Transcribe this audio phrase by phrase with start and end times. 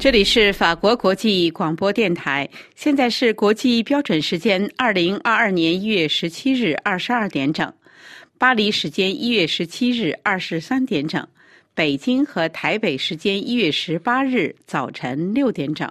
[0.00, 7.70] 这里是法国国际广播电台，现在是国际标准时间二零二二年一月十七日二十二点整，
[8.38, 11.28] 巴黎时间一月十七日二十三点整，
[11.74, 15.86] 北京和台北时间一月十八日早晨六点整。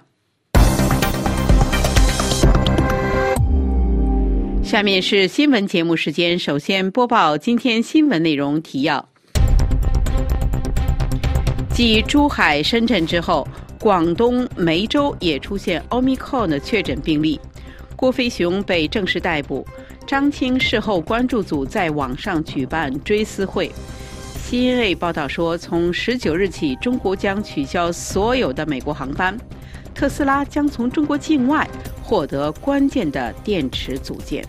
[4.64, 9.08] 下面是新闻节目时间，首先播报今天新闻内容提要：
[11.72, 13.46] 继珠海、深圳之后。
[13.80, 17.40] 广东梅州也出现奥密克戎确诊病例，
[17.96, 19.66] 郭飞雄被正式逮捕。
[20.06, 23.72] 张青事后关注组在网上举办追思会。
[24.36, 29.34] CNA 报道说，从十九日起，中国将取消所有的美国航班。
[29.94, 31.66] 特斯拉将从中国境外
[32.02, 34.44] 获得关键的电池组件。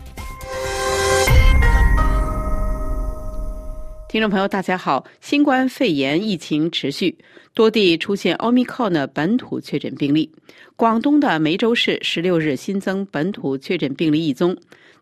[4.09, 5.05] 听众朋友，大家好！
[5.21, 7.17] 新冠肺炎疫情持续，
[7.53, 10.31] 多地出现奥密克戎本土确诊病例。
[10.75, 14.55] 广东的梅州市十六日新增本土确诊病例一宗，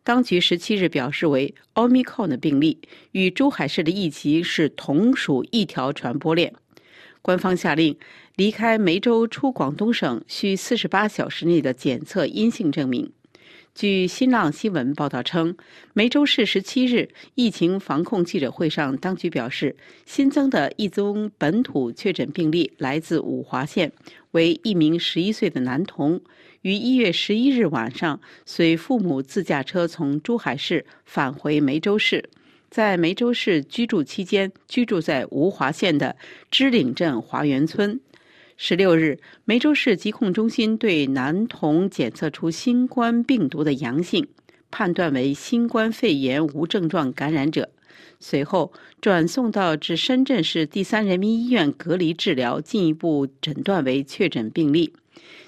[0.03, 2.77] 当局十七日表示为奥密克戎的病例，
[3.11, 6.53] 与珠海市的疫情是同属一条传播链。
[7.21, 7.95] 官方下令，
[8.35, 13.11] 离开梅州出广东省需四十八小时内的检测阴性证明。
[13.75, 15.55] 据新浪新闻报道称，
[15.93, 19.75] 梅州市十七日疫情防控记者会上，当局表示，
[20.05, 23.93] 新增的一宗本土确诊病例来自五华县，
[24.31, 26.19] 为一名十一岁的男童，
[26.61, 32.29] 于一月十一日晚上随父母自驾车从珠海市返回梅州市，
[32.69, 36.17] 在梅州市居住期间，居住在五华县的
[36.51, 38.01] 支岭镇华园村。
[38.61, 44.27] 十六日，梅州市疾控中心对男童检测出新冠病毒的阳性，
[44.69, 47.69] 判断为新冠肺炎无症状感染者。
[48.19, 54.93] 随后转送到至深圳市第三人民医院隔离治疗，进一步诊断为确诊病例。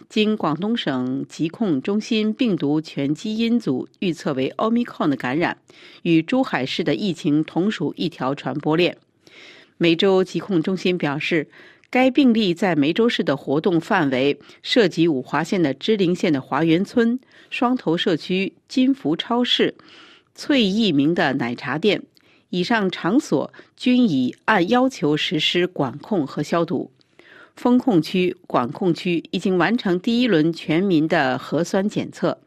[0.08, 5.58] 经广东省疾控中心病毒全基因组预测为奥密克戎的感染，
[6.04, 8.98] 与珠海市的疫情同属一条传播链。
[9.78, 11.50] 梅州疾控中心表示。
[11.92, 17.20] 该病例在梅州市的活动范围涉及五华县的芝陵县的华园村、
[17.50, 19.76] 双头社区金福超市、
[20.34, 22.02] 翠益明的奶茶店，
[22.50, 26.90] 以上场所均已按要求实施管控和消毒。
[27.58, 32.40] 封控区、管控区已经完成第一轮全民的核酸检测，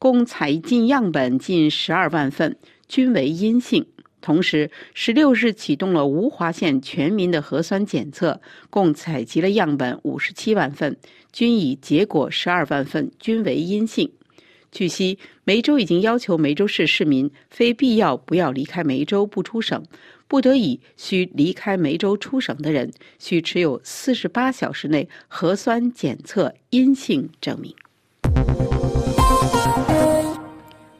[0.00, 2.56] 共采进样本近十二万份，
[2.88, 3.86] 均为阴性。
[4.28, 10.94] 同时，十六日启动了吴华县全民的核酸检测，共采集了样本五十七万份，
[11.32, 14.12] 均以结果十二万份均为阴性。
[14.70, 19.82] 据悉，梅州已经要求梅州市市民非必要不要离开梅州不出省，
[20.26, 27.74] 不得已需离开梅州出省的人需持有四十八小时内核酸检测阴性证明。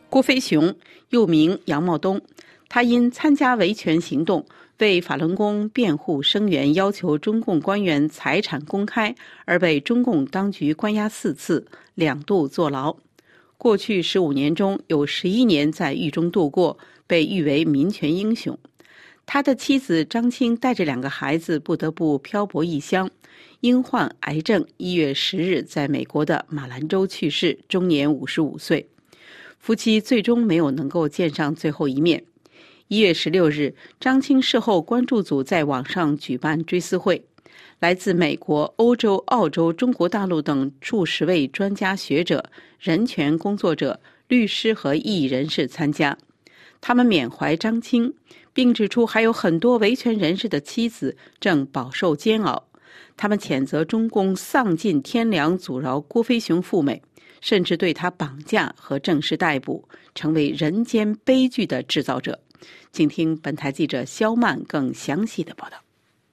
[0.09, 0.75] 郭飞雄，
[1.11, 2.19] 又名杨茂东。
[2.69, 4.45] 他因参加维权行动、
[4.79, 9.15] 为法轮功辩护声援、要求中共官员财产公开，
[9.47, 12.97] 而被中共当局关押四次，两度坐牢。
[13.57, 18.57] 过去十五年中有十一年在狱中度过，被誉为民权英雄。
[19.27, 23.11] 他的妻子张青带着两个孩子不得不漂泊异乡，
[23.61, 28.89] 因患癌症，一月十日在美国的马兰州去世，终年五十五岁。
[29.59, 32.25] 夫妻最终没有能够见上最后一面。
[32.89, 37.23] 一月十六日，张青事后关注组在网上举办追思会，
[37.81, 42.49] 来自美国、欧洲、澳洲、中国大陆等数十位专家学者、
[42.81, 46.17] 人权工作者、律师和异议人士参加。
[46.81, 48.15] 他们缅怀张青，
[48.55, 52.69] 并指出还有很多维权人士的妻子正饱受煎熬。
[53.19, 57.03] 他们谴责中共丧尽天良，阻挠郭飞雄赴美，
[57.41, 62.39] 甚至对他绑架和正式逮捕，成为人间悲剧的制造者。
[62.91, 65.79] 请听本台记者肖曼更详细的报道。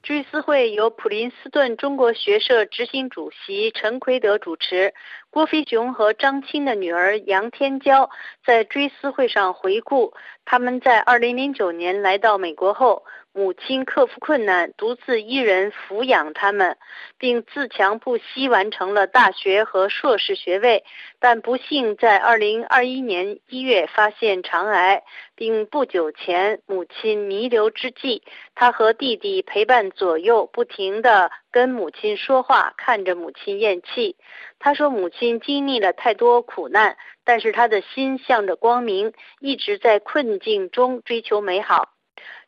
[0.02, 4.94] 追思会由普林斯顿中国学社执行主席陈奎德主持。
[5.32, 8.10] 郭飞雄和张青的女儿杨天娇
[8.46, 10.14] 在追思会上回顾
[10.46, 13.04] 他们在2009年来到美国后。
[13.38, 16.78] 母亲克服困难，独自一人抚养他们，
[17.18, 20.86] 并自强不息完成了大学和硕士学位，
[21.20, 25.04] 但不幸在2021年1月发现肠癌，
[25.36, 28.24] 并不久前母亲弥留之际，
[28.56, 34.16] 他和弟弟陪伴左右，不停地跟母亲说话，看着母亲咽气。
[34.60, 36.96] 他说：“母亲经历了太多苦难，
[37.26, 39.12] 但是他的心向着光明，
[39.42, 41.92] 一直在困境中追求美好。”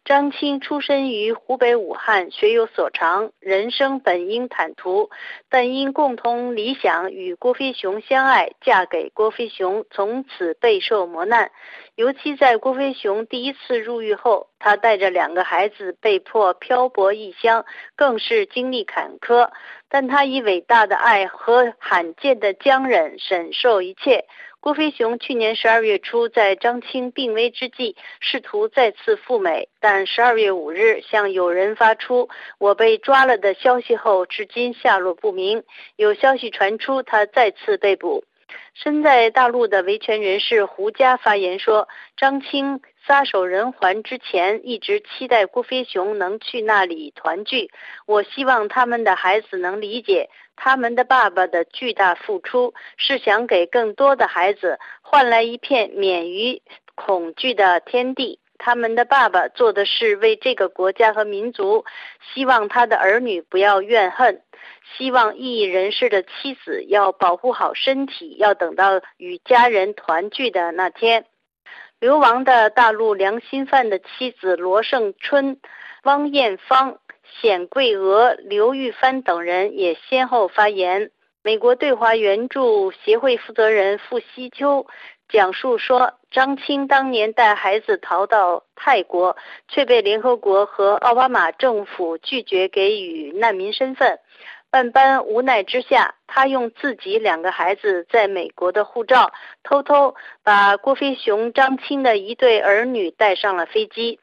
[0.07, 5.09] 张青出生于湖北武汉，学有所长，人生本应坦途，
[5.49, 11.51] 但因共同理想与郭飞雄相爱，嫁给郭飞雄，从此备受磨难。
[11.95, 17.65] 尤其在郭飞雄第一次入狱后，他带着两个孩子被迫漂泊异乡，
[17.97, 19.49] 更是经历坎坷。
[19.89, 24.25] 但他以伟大的爱和罕见的坚忍忍受一切。
[24.59, 32.27] 郭飞雄去年十二月初在张青病危之际，试图再次赴美，但十二月五日向友人发出
[32.59, 35.63] “我被抓了”的消息后，至今下落不明。
[35.95, 38.25] 有消息传出，他再次被捕。
[38.73, 47.71] 身在大陆的维权人士胡佳发言说：“张青撒手人寰之前，一直期待郭飞雄能去那里团聚。
[48.05, 56.61] 我希望他们的孩子能理解，他们的爸爸的巨大付出是想给更多的孩子换来一片免于
[56.95, 58.39] 恐惧的天地。
[58.57, 61.85] 他们的爸爸做的是为这个国家和民族，
[62.33, 64.41] 希望他的儿女不要怨恨。”
[64.97, 71.25] 希望异议人士的妻子要保护好身体，要等到与家人团聚的那天。
[71.99, 75.59] 流亡的大陆良心犯的妻子罗胜春、
[76.03, 76.99] 汪艳芳、
[77.41, 81.11] 冼桂娥、刘玉帆等人也先后发言。
[81.43, 84.87] 美国对华援助协会负责人傅西秋
[85.29, 89.35] 讲述说，张青当年带孩子逃到泰国，
[89.67, 94.19] 却被联合国和奥巴马政府拒绝给予难民身份。
[94.71, 99.31] 万般无奈之下，他用自己两个孩子在美国的护照，
[99.63, 104.19] 偷偷把郭飞雄、张青的一对儿女带上了飞机。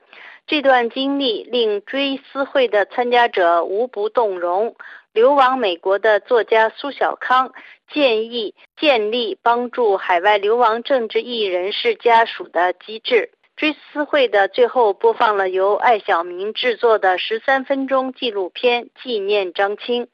[0.46, 4.76] 这段经历令追思会的参加者无不动容。
[5.14, 7.52] 流亡美国的作家苏小康
[7.92, 13.30] 建议建立帮助海外流亡政治异议人士家属的机制。
[13.56, 20.08] 追思会的最后播放了由艾小明制作的十三分钟纪录片，纪念张青。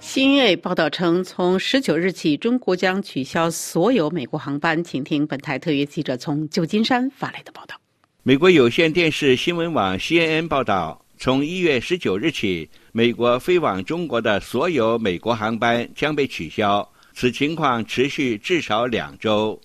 [0.00, 4.82] 新报道称，从十九日起，中国将取消所有美国航班。
[4.82, 7.76] 请听本台特约记者从旧金山发来的报道。
[8.24, 16.90] 美国有线电视新闻网 CNN 报道，从一月十九日起，美国飞往中国的所有美国航班将被取消。
[17.12, 19.60] 此情况持续至少两周。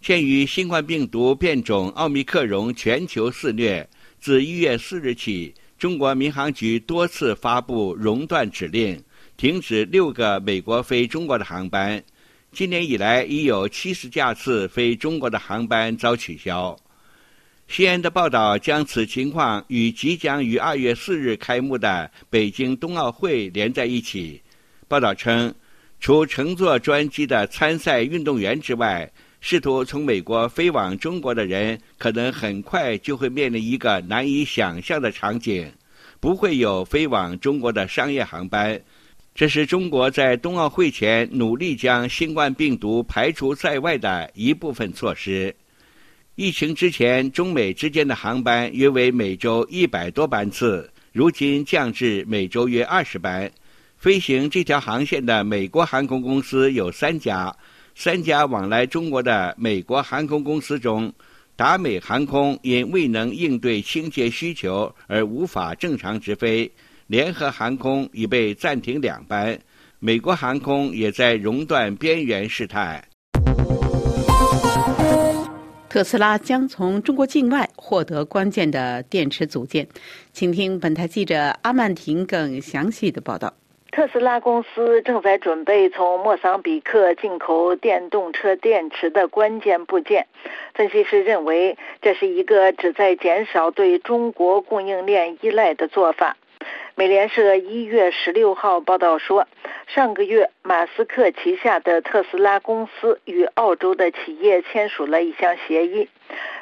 [0.00, 3.88] 鉴于新冠病毒变种奥密克戎全球肆虐，
[4.20, 9.02] 自一月四日起，中国民航局多次发布熔断指令。
[9.36, 12.00] 停止六个美国飞中国的航班，
[12.52, 16.78] 今年以来已有七十架次飞中国的航班遭取消。
[17.68, 24.40] 西安的报道将此情况与即将于二月四日开幕的北京冬奥会连在一起。
[24.88, 25.54] 报道称，
[26.00, 29.08] 除乘坐专机的参赛运动员之外，
[29.42, 35.70] 试图从美国飞往中国的人可能很快就会面临一个难以想象的场景：
[36.20, 38.80] 不会有飞往中国的商业航班。
[39.34, 45.54] 这是中国在冬奥会前努力将新冠病毒排除在外的一部分措施。
[46.40, 53.50] 疫情之前，中美之间的航班约为每周一百多班次，如今降至每周约二十班。
[53.96, 57.52] 飞行这条航线的美国航空公司有三家，
[57.96, 61.12] 三家往来中国的美国航空公司中，
[61.56, 66.70] 达美航空因未能应对清洁需求而无法正常直飞。
[67.08, 69.58] 联合航空已被暂停两班，
[69.98, 73.07] 美国航空也在熔断边缘试探。
[75.98, 79.88] 特斯拉将从中国境外获得关键的电池组件，
[80.32, 83.52] 请听本台记者阿曼婷更详细的报道。
[83.90, 90.24] 特斯拉公司正在准备从莫桑比克进口电动车电池的关键部件。
[90.72, 96.36] 分析师认为，这是一个旨在减少对中国供应链依赖的做法。
[96.98, 99.46] 美联社一月十六号报道说，
[99.86, 106.08] 上个月马斯克旗下的特斯拉公司与澳洲的企业签署了一项协议。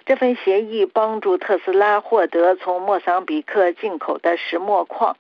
[0.05, 5.17] 这份协议帮助特斯拉获得从莫桑比克进口的石墨矿。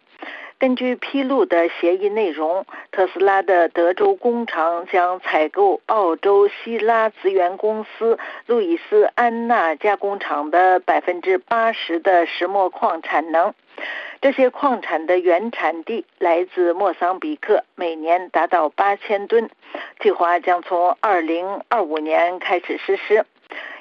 [0.58, 13.54] 根据披露的协议内容，特斯拉的德州工厂将采购澳洲希拉资源公司路易斯安那加工厂的百分之八十的石墨矿产能。
[14.20, 19.50] 这些矿产的原产地来自莫桑比克，每年达到八千吨。
[20.00, 23.24] 计划将从二零二五年开始实施。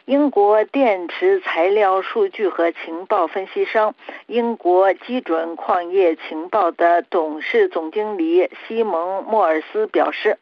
[0.06, 3.96] 英国电池材料数据和情报分析商
[4.27, 10.38] 英国基准矿业情报的董事总经理西蒙·莫尔斯表示。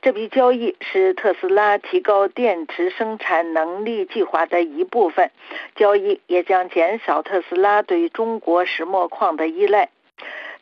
[0.00, 5.30] 这笔交易是特斯拉提高电池生产能力计划的一部分，
[5.74, 9.88] 交易也将减少特斯拉对中国石墨矿的依赖。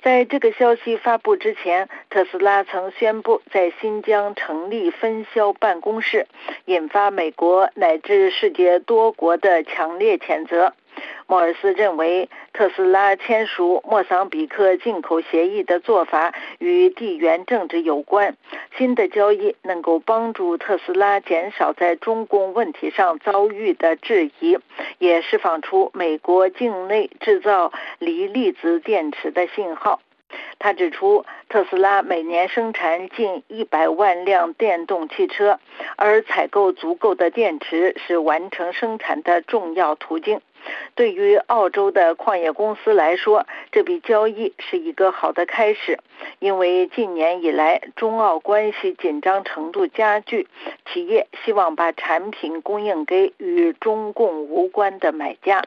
[0.02, 6.26] 在这个消息发布之前，特斯拉曾宣布在新疆成立分销办公室，
[6.64, 10.72] 引发美国乃至世界多国的强烈谴责。
[11.26, 18.36] 莫尔斯认为，特斯拉签署莫桑比克进口协议的做法与地缘政治有关。
[18.76, 24.58] 新的交易能够帮助特斯拉减少在中共问题上遭遇的质疑，
[24.98, 30.00] 也释放出美国境内制造锂离子电池的信号。
[30.58, 35.60] 他指出，特斯拉每年生产近一百万辆电动汽车，
[35.96, 40.40] 而采购足够的电池是完成生产的重要途径。
[40.96, 46.00] 对于澳洲的矿业公司来说，这笔交易是一个好的开始，
[46.40, 50.48] 因为近年以来中澳关系紧张程度加剧，
[50.92, 55.62] 企业希望把产品供应给与中共无关的买家。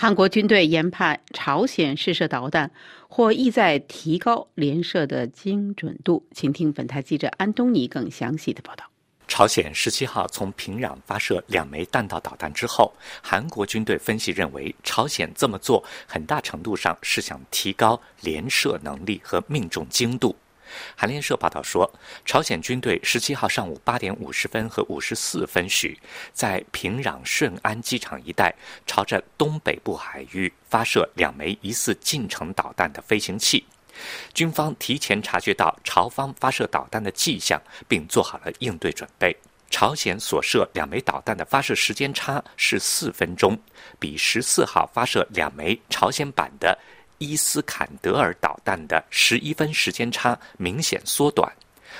[0.00, 2.70] 韩国军队研判朝鲜试射导弹
[3.06, 6.26] 或意在提高连射的精准度。
[6.32, 8.84] 请听本台记者安东尼更详细的报道。
[9.28, 12.90] 朝鲜十七号从平壤发射两枚弹道导弹之后，
[13.22, 20.34] 韩国军队分析认为，朝鲜这么做很大程度上是想提高连射能力和命中精度。
[20.96, 21.90] 韩联社报道说，
[22.24, 25.98] 朝鲜军队十七号上午八点五十分和五十四分许，
[26.32, 28.54] 在平壤顺安机场一带，
[28.86, 33.64] 朝着东北部海域发射两枚疑似近程导弹的飞行器。
[34.32, 39.36] 军方提前察觉到朝方发射导弹的迹象，并做好了应对准备。
[39.68, 43.56] 朝鲜所射两枚导弹的发射时间差是四分钟，
[43.98, 46.76] 比十四号发射两枚朝鲜版的。
[47.20, 51.52] 伊斯坎德尔导弹的十一分时间差明显缩短。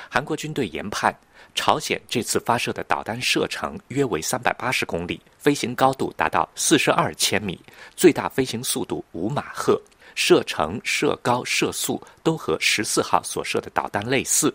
[0.09, 1.15] 韩国军队研判，
[1.55, 7.61] 朝鲜这次发射的导弹射程约为三百八十公里，飞行高度达到四十二千米，
[7.95, 9.79] 最大飞行速度五马赫，
[10.15, 14.53] 射程、射高、射速都和十四号所射的导弹类似。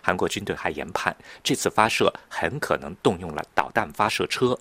[0.00, 4.58] 韩国军队还研判，这次发射很可能动用了导弹发射车。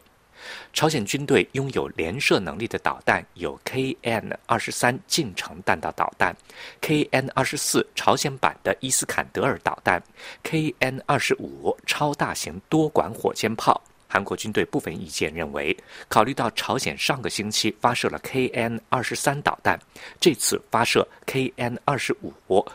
[0.73, 6.35] 朝鲜军队拥有连射能力的导弹有 KN 二十三近程弹道导弹、
[6.81, 10.01] KN 二十四朝鲜版的伊斯坎德尔导弹、
[10.43, 13.81] KN 二十五超大型多管火箭炮。
[14.07, 15.75] 韩国军队部分意见认为，
[16.07, 19.77] 考虑到朝鲜上个星期发射了 KN 二十三导弹，
[20.21, 22.31] 这次发射 KN 二十五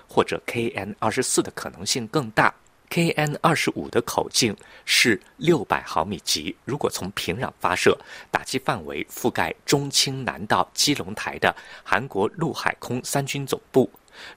[0.06, 2.52] 或者 KN 二十四的可能性更大。
[2.90, 4.54] KN 二十五的口径
[4.84, 7.96] 是六百毫米级，如果从平壤发射，
[8.32, 11.54] 打击范围覆盖中青南道基隆台的
[11.84, 13.88] 韩国陆海空三军总部；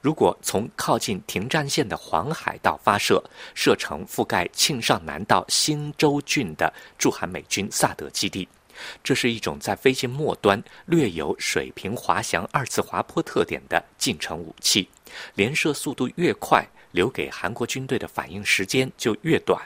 [0.01, 3.23] 如果从靠近停战线的黄海道发射，
[3.55, 8.47] 射程覆盖庆尚南道新州郡的驻韩美军萨德基地。
[9.03, 14.87] 这是一种在飞行末端略有水平滑翔二次滑坡特点的近程武器，
[15.33, 16.63] 连射速度越快。
[16.93, 19.61] 留给韩国军队的反应时间就越短。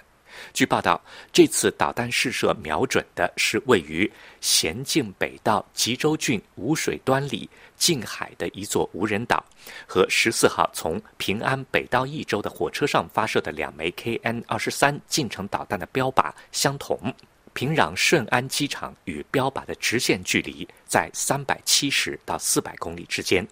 [0.53, 9.43] 据报道，这次导弹试射瞄准的是位于咸镜北道吉州郡五水端里近海的一座无人岛，
[9.87, 17.13] 和十四号从平安北道义州的火车上发射的两枚 KN 二十三近程导弹的标靶相同。
[17.53, 23.47] 平壤顺安机场与标靶的直线距离在三百七十到四百公里之间。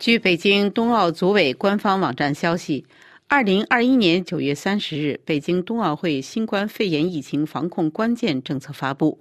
[0.00, 2.86] 据北京冬奥组委官方网站消息，
[3.28, 9.18] 二零二一年九月三十日，北京冬奥会新冠肺炎疫情防控关键政策发布，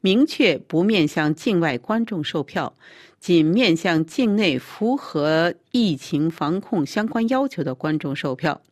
[0.00, 2.72] 明确不面向境外观众售票，
[3.18, 8.62] 仅面向境内符合疫情防控相关要求的观众售票。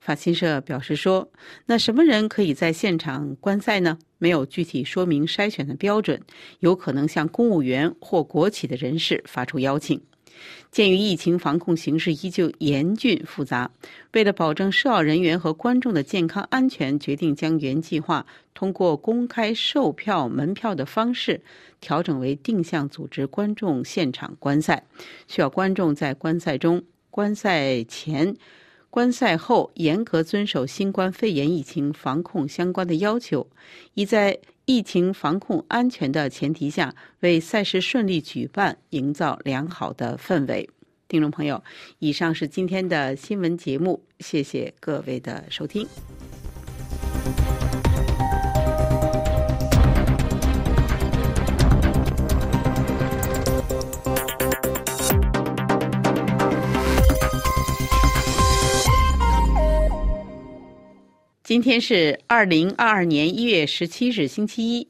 [0.00, 1.30] 法新社表示说
[1.66, 3.96] ：“那什么人可以在现场观赛呢？
[4.18, 6.20] 没有具体说明筛选的标准，
[6.58, 10.00] 有可能向公务员或国企的人士发出邀请。”
[10.70, 13.70] 鉴于疫情防控形势依旧严峻复杂，
[14.12, 21.40] 为了保证涉奥人员和观众的健康安全，决定将原计划通过公开售票门票的方式
[21.80, 24.84] 调整为定向组织观众现场观赛。
[25.26, 28.36] 需要观众在观赛中、观赛前、
[28.90, 33.46] 观赛后严格遵守新冠肺炎疫情防控相关的要求，
[33.94, 34.38] 以在。
[34.66, 40.68] 疫情防控安全的前提下，为赛事顺利举办营造良好的氛围。
[41.06, 41.62] 听众朋友，
[42.00, 45.86] 以上是今天的新闻节目，谢谢各位的收听。
[61.46, 64.88] 今天是二零二二年一月十七日，星期一。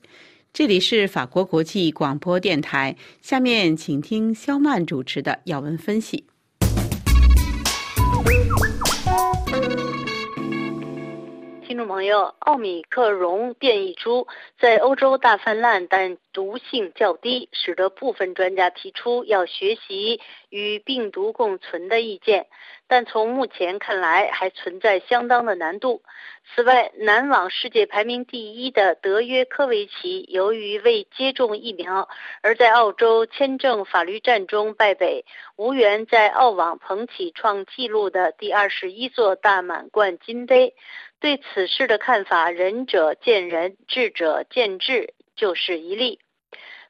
[0.54, 2.96] 这里是法国国际广播电台。
[3.20, 6.24] 下面请听肖曼主持的要闻分析。
[11.76, 14.26] 听众朋友，奥米克戎变异株
[14.58, 20.18] 在欧洲大泛滥，但毒性较低，使得部分专家提出要学习
[20.48, 22.46] 与病毒共存的意见。
[22.88, 26.00] 但从目前看来，还存在相当的难度。
[26.54, 32.08] 此外，南网世界排名第一的德约科维奇，由于未接种疫苗，
[32.40, 40.74] 而在澳洲签证法律战中败北，无缘在澳网捧起创纪录的第二十一座大满贯金杯。
[41.26, 46.20] 对此事的看法，仁者见仁，智者见智，就是一例。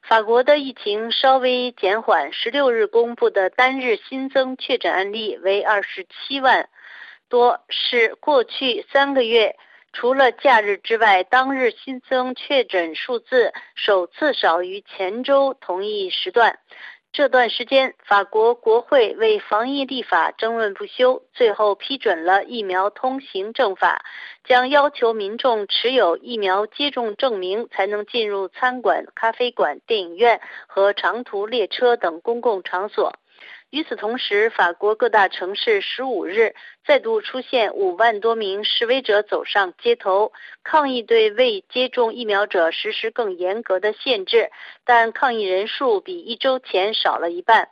[0.02, 6.68] 法国的疫情稍微减缓，十六日公布的单日新增确诊案例为二十七万
[7.30, 9.56] 多，是过去三个月
[9.94, 16.58] 除了假日之外，当日新增确诊数字首次少于前周同一时段。
[17.16, 24.04] 这段时间，法国国会为防疫立法争论不休，最后批准了疫苗通行证法，
[24.44, 33.14] 将要求民众持有疫苗接种证明才能进入餐馆、咖啡馆、电影院和长途列车等公共场所。
[33.70, 36.54] 与此同时，法国各大城市十五日
[36.86, 40.32] 再度出现五万多名示威者走上街头，
[40.62, 44.50] 抗议对未接种疫苗者实施更严格的限制，
[44.84, 47.68] 但抗议人数比一周前少了一半。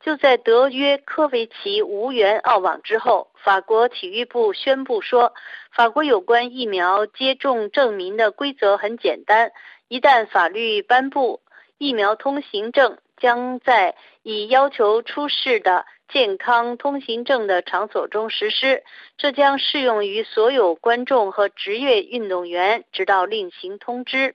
[0.00, 5.34] 就在德约科维奇无缘澳网之后，法国体育部宣布说，
[5.72, 9.50] 法国有关疫苗接种证明的规则很简单，
[9.88, 11.40] 一旦法律颁布，
[11.78, 12.98] 疫苗通行证。
[13.16, 18.84] 将在已要求出示的健康通行证的场所中实施，
[19.16, 24.34] 这将适用于所有观众和职业运动员，直到另行通知。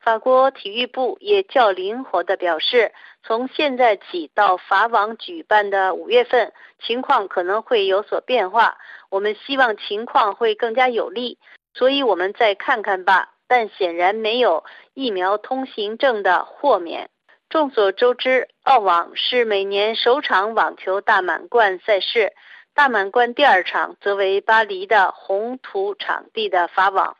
[0.00, 2.92] 法国体育部也较灵活地表示，
[3.22, 8.78] 从现在起到法网举办的五月份，情况可能会有所变化。
[9.10, 11.38] 我们希望情况会更加有利，
[11.74, 13.34] 所以我们再看看吧。
[13.46, 14.64] 但显然没有
[14.94, 17.10] 疫苗通行证的豁免。
[17.50, 22.32] 众所周知，澳网是每年首场网球大满贯赛事，
[22.76, 27.16] 大满贯第二场则为巴黎的红土场地的法网。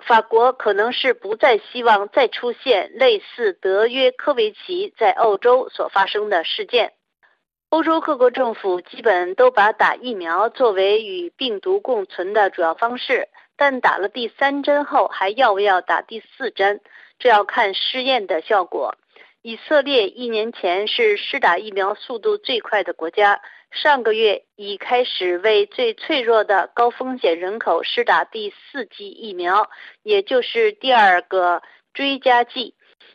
[0.00, 6.94] 法国可能是不再希望再出现类似德约科维奇在欧洲所发生的事件。
[7.68, 16.80] 欧洲各国政府基本都把打疫苗作为与病毒共存的主要方式，但打了第三针后还要不要打第四针，
[17.20, 18.96] 这要看试验的效果。
[19.42, 29.70] 以色列一年前是施打疫苗速度最快的国家，上个月已开始为最脆弱的高风险人口施打第四剂疫苗，
[30.02, 31.62] 也就是第二个
[31.94, 32.74] 追加剂。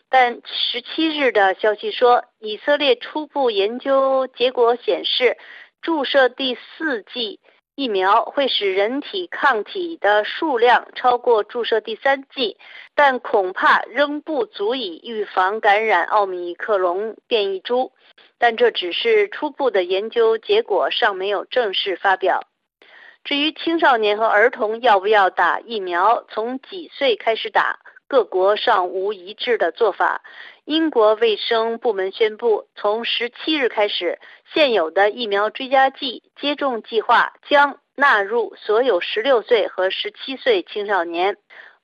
[0.10, 5.38] 但十七日的消息说，以色列初步研究结果显示，
[5.84, 7.40] 注射第四剂。
[7.76, 12.58] 疫苗会使人体抗体的数量超过注射第三剂，
[12.96, 17.92] 但恐怕仍不足以预防感染奥密克戎变异株。
[18.38, 22.48] 但这只是初步的研究结果，尚没有正式发表。
[23.26, 27.80] 至于青少年和儿童要不要打疫苗，从几岁开始打？
[28.08, 30.22] 各国尚无一致的做法。
[30.66, 34.18] 英国卫生部门宣布，从十七日开始，
[34.52, 41.38] 现有的疫苗追加剂接种计划将纳入所有十六岁和十七岁青少年。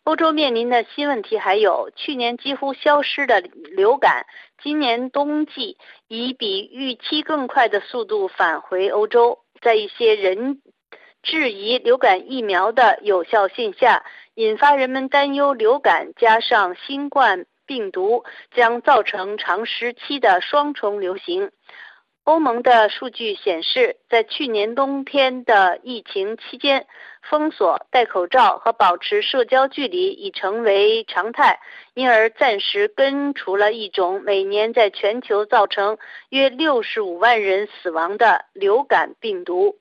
[0.03, 4.25] 欧洲面临的新问题还有：去年几乎消失的流感，
[4.63, 9.37] 今年冬季以比预期更快的速度返回欧洲。
[9.61, 10.59] 在一些人
[11.21, 14.03] 质疑流感疫苗的有效性下。
[14.35, 21.51] 引发人们担忧，流感加上新冠病毒将造成长时期的双重流行。
[22.25, 26.85] 欧盟的数据显示，在去年冬天的疫情期间，
[27.21, 31.61] 封锁、戴口罩和保持社交距离已成为常态，
[31.93, 39.77] 因而暂时根除了一种每年在全球造成约六十五万人死亡的流感病毒。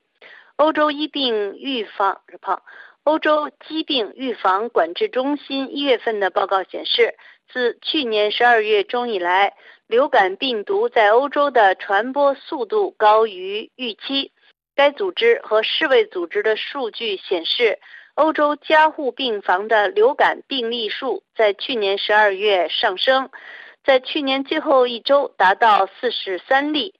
[0.55, 2.61] 欧洲疫病预防胖。
[3.03, 7.15] 欧洲疾病预防管制中心一月份的报告显示，
[7.53, 9.53] 自去年十二月中以来，
[9.87, 14.31] 流感病毒在欧洲的传播速度高于预期。
[14.75, 17.79] 该组织和世卫组织的数据显示，
[18.15, 23.29] 欧洲加护病房的流感病例数在去年十二月上升，
[23.83, 26.95] 在去年最后一周达到四十三例，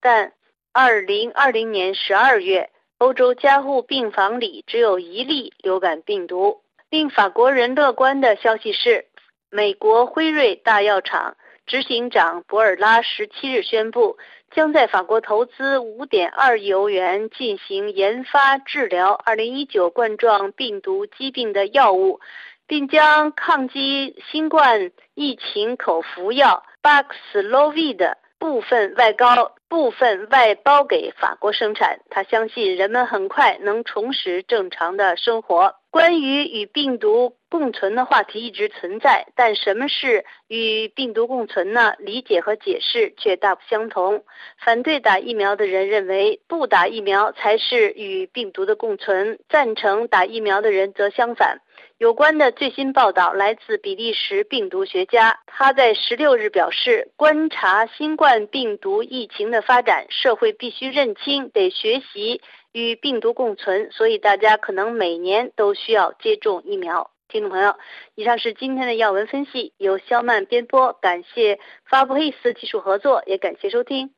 [0.00, 0.32] 但
[0.72, 2.70] 二零二零年十二月。
[2.98, 6.62] 欧洲加护病房里只有一例流感病毒。
[6.90, 9.06] 令法国人乐观的消息是，
[9.54, 14.18] 美国辉瑞大药厂执行长博尔拉十七日宣布，
[14.50, 22.18] 将在法国投资五点二亿欧元进行研发治疗二零一九冠状病毒疾病的药物，
[22.66, 28.18] 并将抗击新冠疫情口服药巴克斯洛维的。
[28.36, 31.98] 部分外高部分外包给法国生产。
[32.08, 35.74] 他相信人们很快能重拾正常的生活。
[35.90, 41.94] 关于与病毒共存的话题一直存在，但什么是与病毒共存呢？
[41.98, 44.24] 理解和解释却大不相同。
[44.64, 51.58] 反对打疫苗的人认为不打疫苗才是与病毒的共存，赞成打疫苗的人则相反。
[51.98, 62.40] 有关的最新报道来自比利时病毒学家，他在十六日表示，观察新冠病毒疫情的发展，社会必须认清，得学习
[62.72, 67.10] 与病毒共存，所以大家可能每年都需要接种疫苗。
[67.28, 67.76] 听众朋友，
[68.14, 71.58] 以上是今天的要闻分析，由肖曼编播，感谢
[71.88, 74.10] 发布黑斯技术合作，也感谢收听。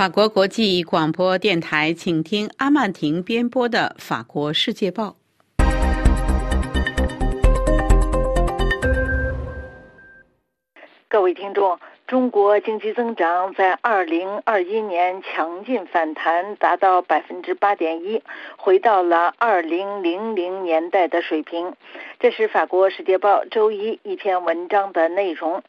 [0.00, 5.16] 法国国际广播电台，请听阿曼婷编播的《法国世界报》。
[11.06, 18.22] 各位听众，中国经济增长在二零二一年强劲反弹，达到百分之八点一，
[18.56, 21.74] 回到了二零零零年代的水平。
[22.18, 25.62] 这是《法国世界报》周一一篇文章的内容。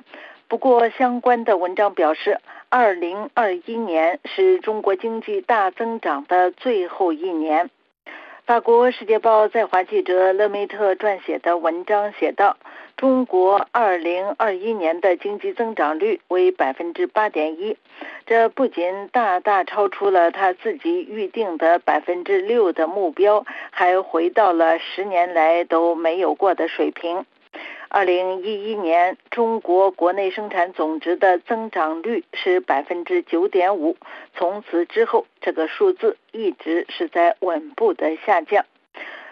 [0.51, 2.37] 不过，相关的文章表示。
[2.67, 7.69] 二零二一年是中国经济大增长的最后一年。
[8.45, 12.57] 法国《世界报》在华记者勒梅特撰写的文章写道
[12.97, 17.77] ：“中国二零二一年的经济增长率为百分之八点一，
[18.25, 27.25] 这不仅大大超出了他自己预定的百分之六的目标，还回到了十年来都没有过的水平。”
[27.93, 33.97] 二零一一年，中国国内生产总值的增长率是百分之九点五。
[34.33, 38.65] 从此之后，这个数字一直是在稳步的下降。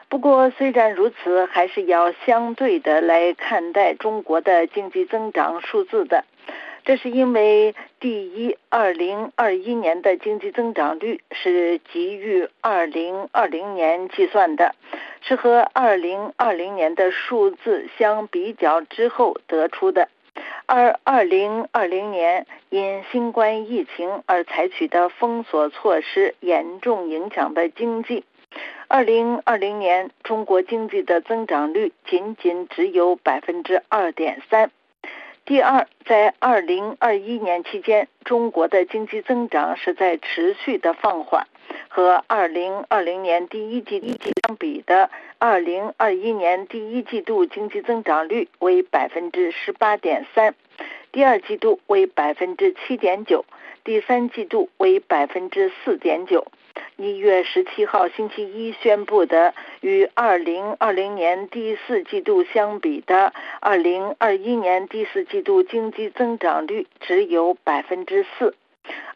[0.10, 6.26] 不过，虽然如此，还是要相对的来看待中国的经济增长数字的。
[6.90, 14.74] 这是因为，第一，二零二一年的经济增长率是基于二零二零年计算的，
[15.22, 20.10] 是和二零二零年的数字相比较之后得出的。
[20.66, 28.24] 而二零二零年因新冠疫情而采取的封锁措施严重影响的经济，
[28.88, 34.72] 二零二零年中国经济的增长率仅仅只有百分之二点三。
[35.50, 41.48] 第二，在二零二一年期间，中国的经济增长是在持续的放缓，
[41.88, 45.10] 和二零二零年第一季一季相比的，
[45.40, 50.54] 二零二一年第一季度经济增长率为百分之十八点三，
[51.12, 53.44] 第二季度为百分之七点九，
[53.84, 56.46] 第三季度为百分之四点九。
[56.98, 68.56] 一月十七号星期一宣布的，与二零二零年第四季度相比的，二零二一年第四季度经济增长率只有百分之四。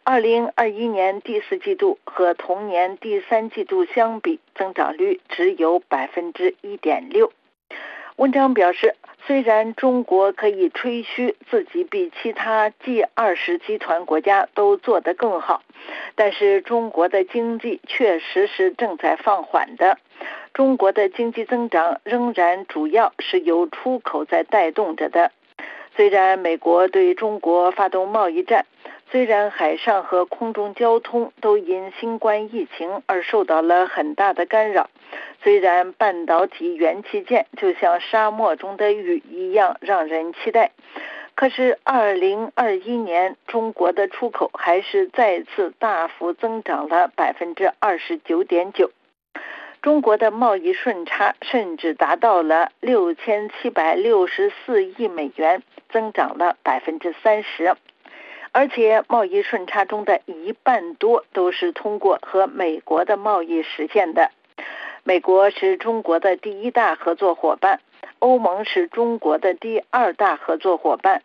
[0.04, 7.32] 二零二一年第四季度和同年第三季度相比，增长率只有百分之一点六。
[8.16, 8.94] 文章表示，
[9.26, 15.62] 虽然中国可以吹嘘自己比其他 G 二十集团国家都做得更好，
[16.14, 19.98] 但是中国的经济确实是正在放缓的。
[20.52, 25.32] 中国的经济增长仍然主要是由出口在带动着的。
[25.96, 28.64] 虽然美国对中国发动贸易战，
[29.14, 34.90] 虽然海上和空中交通都因新冠疫情而受到了很大的干扰，
[35.40, 40.72] 虽然半导体元器件就像沙漠中的雨一样让人期待，
[41.36, 48.90] 可是2021年中国的出口还是再次大幅增长了百分之二十九点九，
[49.80, 57.76] 中国的贸易顺差甚至达到了六千七百六十四亿美元，增长了百分之三十。
[58.54, 64.30] 而且贸易顺差中的一半多都是通过和美国的贸易实现的。
[65.02, 67.80] 美国是中国的第一大合作伙伴，
[68.20, 71.22] 欧盟是中国的第二大合作伙伴。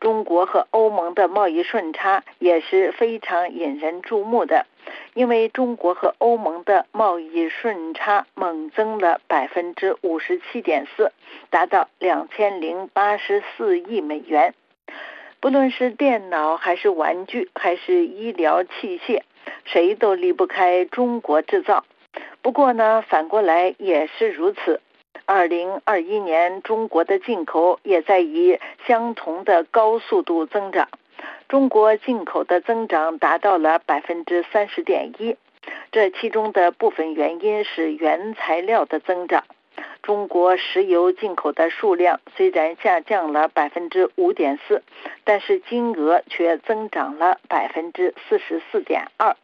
[0.00, 4.64] 中国和欧盟的贸易顺差也是非常引人注目的，
[5.12, 11.12] 因为中国和欧盟的贸易顺差猛增了百分之五十七点四，
[11.50, 14.54] 达到两千零八十四亿美元。
[15.40, 19.22] 不论是电脑还是玩具还是医疗器械，
[19.64, 21.84] 谁都离不开中国制造。
[22.42, 24.80] 不过呢，反过来也是如此。
[25.24, 30.88] 二零二一年，中国的进口也在以相同的高速度增长。
[31.48, 35.36] 中国进口的增长达到了百分之三十点一，
[35.90, 39.44] 这其中的部分原因是原材料的增长。
[40.02, 44.82] 中国石油进口的数量虽然下降了百分之五点四，
[45.24, 49.36] 但是金额却增长了百分之四十四点二。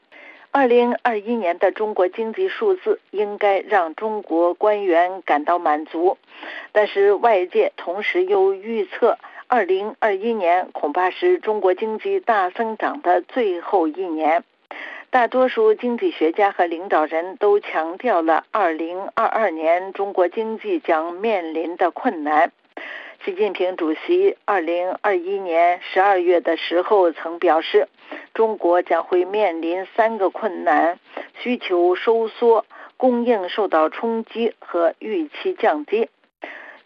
[0.50, 6.16] 二零二一年的中国经济数字应该让中国官员感到满足，
[6.72, 9.18] 但是外界同时又预测，
[9.48, 14.44] 二零二一年恐怕是中国经济大增长的最后一年。
[15.16, 22.52] 大多数经济学家和领导人都强调了二零二二年中国经济将面临的困难。
[23.24, 27.88] 习近平主席二零二一年十二月的时候曾表示，
[28.34, 30.98] 中国将会面临三个困难：
[31.38, 32.66] 需求收缩、
[32.98, 36.10] 供应受到冲击和预期降低。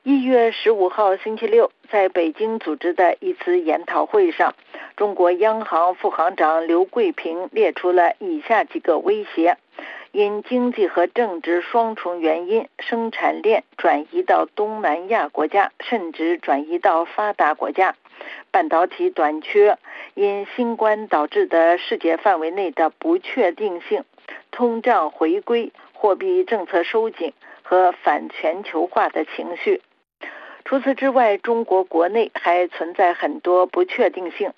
[0.02, 4.54] 一月十五号星期六，在北京组织的一次研讨会上，
[4.96, 9.58] 中国央行副行长刘桂平列出了以下几个威胁：
[10.10, 17.92] 因经济和政治双重原因，生产链转移到东南亚国家，甚至转移到发达国家；
[18.50, 19.76] 半导体短缺，
[20.14, 24.00] 因新冠导致的世界范围内的不确定性；
[24.50, 29.82] 通胀回归，货币政策收紧和反全球化的情绪。
[30.70, 34.52] 除此之外，中国国内还存在很多不确定性。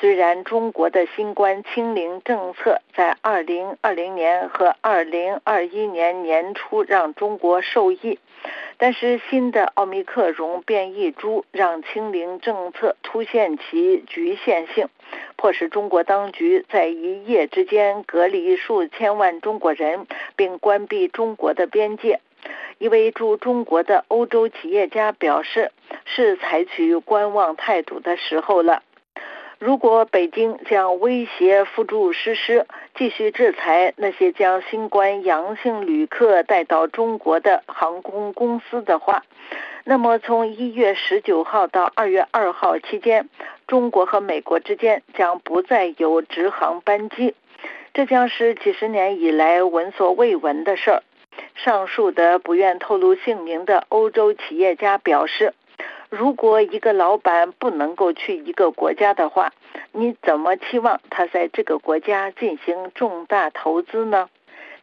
[0.00, 8.18] 虽然中国的新冠清零政策在2020年和2021年年初让中国受益，
[8.78, 14.88] 但是新的奥密克戎变异株让清零政策凸显其局限性，
[15.36, 22.20] 迫使中国当局在一夜之间隔离数千万中国人，并关闭中国的边界。
[22.78, 25.72] 一位驻中国的欧洲企业家表示
[26.06, 28.82] ：“是采取观望态度的时候了。
[29.58, 39.24] 如果北京将威胁付诸实施，继续制裁那些将新冠阳性旅客带到中国的航空公司的话，
[39.82, 43.28] 那么从一月十九号到二月二号期间，
[43.66, 47.34] 中国和美国之间将不再有直航班机，
[47.92, 51.02] 这将是几十年以来闻所未闻的事儿。”
[51.54, 55.54] 上述的不愿透露姓名的欧洲企业家表示
[56.10, 59.52] ：“如果一个老板不能够去一个国家的话，
[59.92, 64.28] 你怎么期望他在这个国家进行重大投资呢？”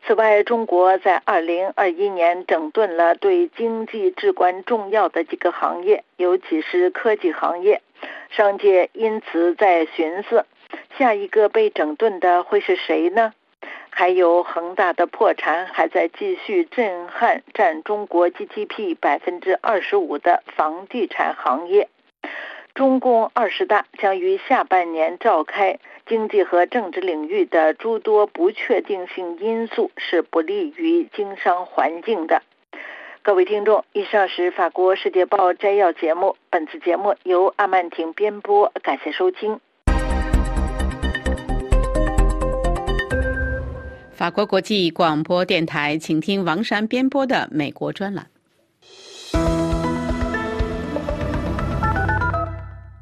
[0.07, 7.81] 此外，中国在2021年整顿了对经济至关重要的几个行业，尤其是科技行业。
[8.29, 10.45] 商界因此在寻思，
[10.99, 13.33] 下一个被整顿的会是谁呢？
[13.97, 21.87] 还有恒大的破产还在继续震撼占中国 GDP 百分之二十五的房地产行业。
[22.73, 32.41] 中共二十大将于下半年召开，经济和政治领域的诸多不确定性因素是不利于经商环境的。
[33.23, 39.61] 各位听众，以上是法国《世界报》摘要节目，本次节目由阿曼婷编播，感谢收听。
[44.15, 48.25] 法国国际广播电台，请听王珊编播的美国专栏。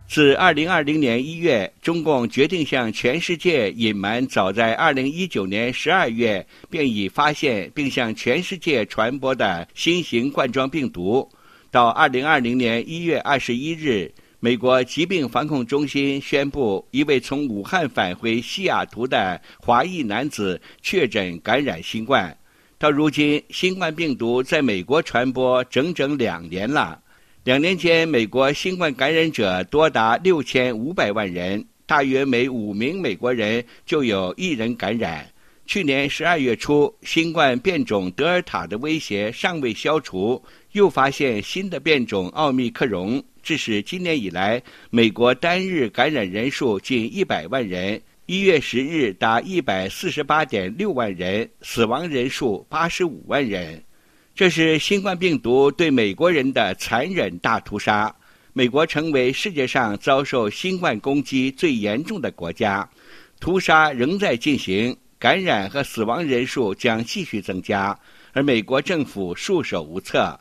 [0.07, 11.29] 自二零二零年一月，中共决定向全世界隐瞒早在二零一九年十二月便已发现并向全世界传播的新型冠状病毒，
[11.69, 14.11] 到二零二零年一月二十一日。
[14.43, 22.37] 美国疾病防控中心宣布，一位从武汉返回西雅图的华裔男子确诊感染新冠。
[22.77, 27.01] 到如今，新冠病毒在美国传播整整两年了。
[27.45, 35.25] 两年间，美国新冠感染者多达六千五百万人，大约每五名美国人就有一人感染。
[35.65, 43.23] 去年十二月初，新冠变种德尔塔的威胁尚未消除，又发现新的变种奥密克戎。
[43.43, 53.83] 致使今年以来，美国单日感染人数近一百万人，一月十日达一百四十八点六万人，死亡人数八十五万人。
[54.33, 58.15] 这是新冠病毒对美国人的残忍大屠杀。
[58.53, 62.89] 美国成为世界上遭受新冠攻击最严重的国家，
[63.39, 67.99] 屠杀仍在进行，感染和死亡人数将继续增加，
[68.31, 70.39] 而美国政府束手无策。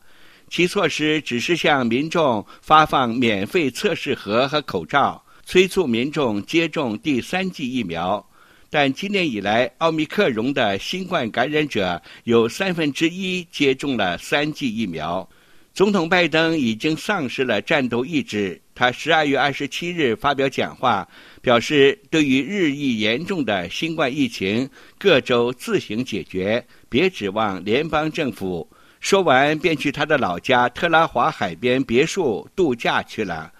[0.53, 8.23] 其措施只是向民众发放免费测试盒和口罩，催促民众接种第三剂疫苗。
[8.69, 15.27] 但今年以来，奥密克戎的新冠感染者有三分之一接种了三剂疫苗。
[15.73, 18.61] 总统拜登已经丧失了战斗意志。
[18.75, 21.09] 他十二月二十七日发表讲话，
[21.41, 28.69] 表示对于日益严重的新冠疫情，各州自行解决，别指望联邦政府。
[29.03, 33.53] 说完，便去他的老家特拉华海边别墅度假去了。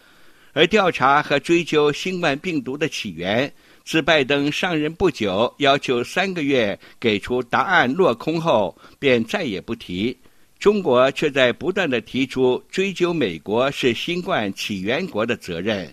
[0.53, 3.53] 而调查和追究新冠病毒的起源。
[3.85, 10.17] 自拜登上任不久，要求三个月给出答案落空后，便再也不提。
[10.61, 15.93] 中国却在不断的提出追究美国是新冠起源国的责任。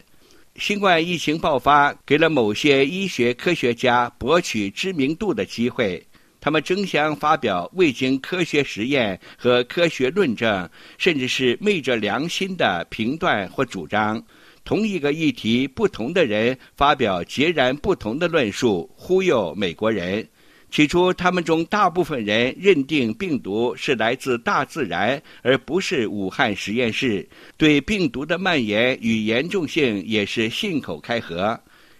[0.57, 6.05] 新冠疫情爆发，给了某些医学科学家博取知名度的机会，
[6.41, 14.23] 他们争相发表未经科学实验和科学论证，甚至是昧着良心的评断或主张。
[14.63, 20.27] 同一个议题，不同的人发表截然不同的论述，忽悠美国人。
[20.71, 27.27] 起初，他们中大部分人认定病毒是来自大自然，而不是武汉实验室。
[27.57, 31.59] 对病毒的蔓延与严重性也是信口开河。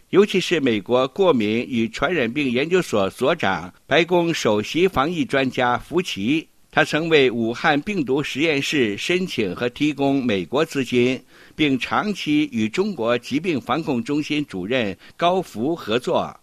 [0.10, 6.48] 尤其是美国过敏与传染病研究所所长、白宫首席防疫专家福奇。
[6.72, 11.22] 他曾为武汉病毒实验室申请和提供美国资金，
[11.56, 16.36] 并长期与中国疾病防控中心主任高福合作。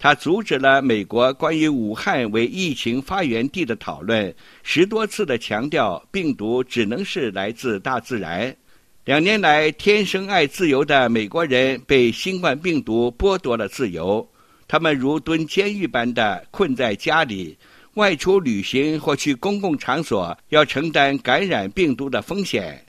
[0.00, 8.56] 他阻止了美国关于武汉为疫情发源地的讨论，十多次的强调病毒只能是来自大自然。
[9.04, 14.24] 两年来，天生爱自由的美国人被新冠病毒剥夺了自由，
[14.68, 17.58] 他们如蹲监狱般的困在家里。
[17.94, 22.80] 外出旅行或去公共场所，要承担感染病毒的风险。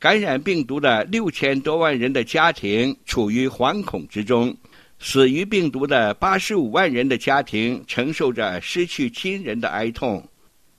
[0.00, 4.52] 感染病毒的六千多万人的家庭处于惶恐之中，
[4.98, 10.28] 死于病毒的八十五万人的家庭承受着失去亲人的哀痛。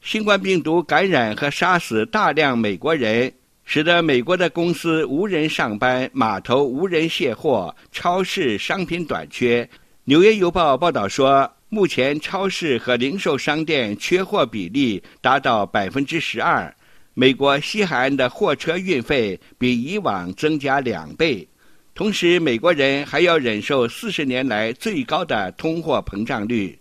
[0.02, 3.32] 新冠病毒感染和杀死大量美国人，
[3.66, 9.70] 使得美国的公司无人上班，码头无人卸货，超市商品短缺。
[10.06, 11.52] 纽约邮报报道说。
[11.74, 16.76] 目前，超市和零售商店缺货比例达到百分之十二。
[17.14, 21.48] 美国西海岸的货车运费比以往增加两倍，
[21.96, 26.78] 同时，美国人还要忍受四十年来最高的通货膨胀率。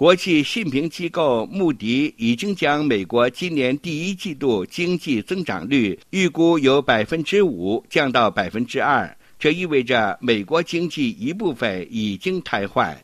[0.00, 12.96] 国际信评机构穆迪已经将美国今年第一季度经济增长率预估由百分之五降到百分之二，这意味着美国经济一部分已经瘫痪。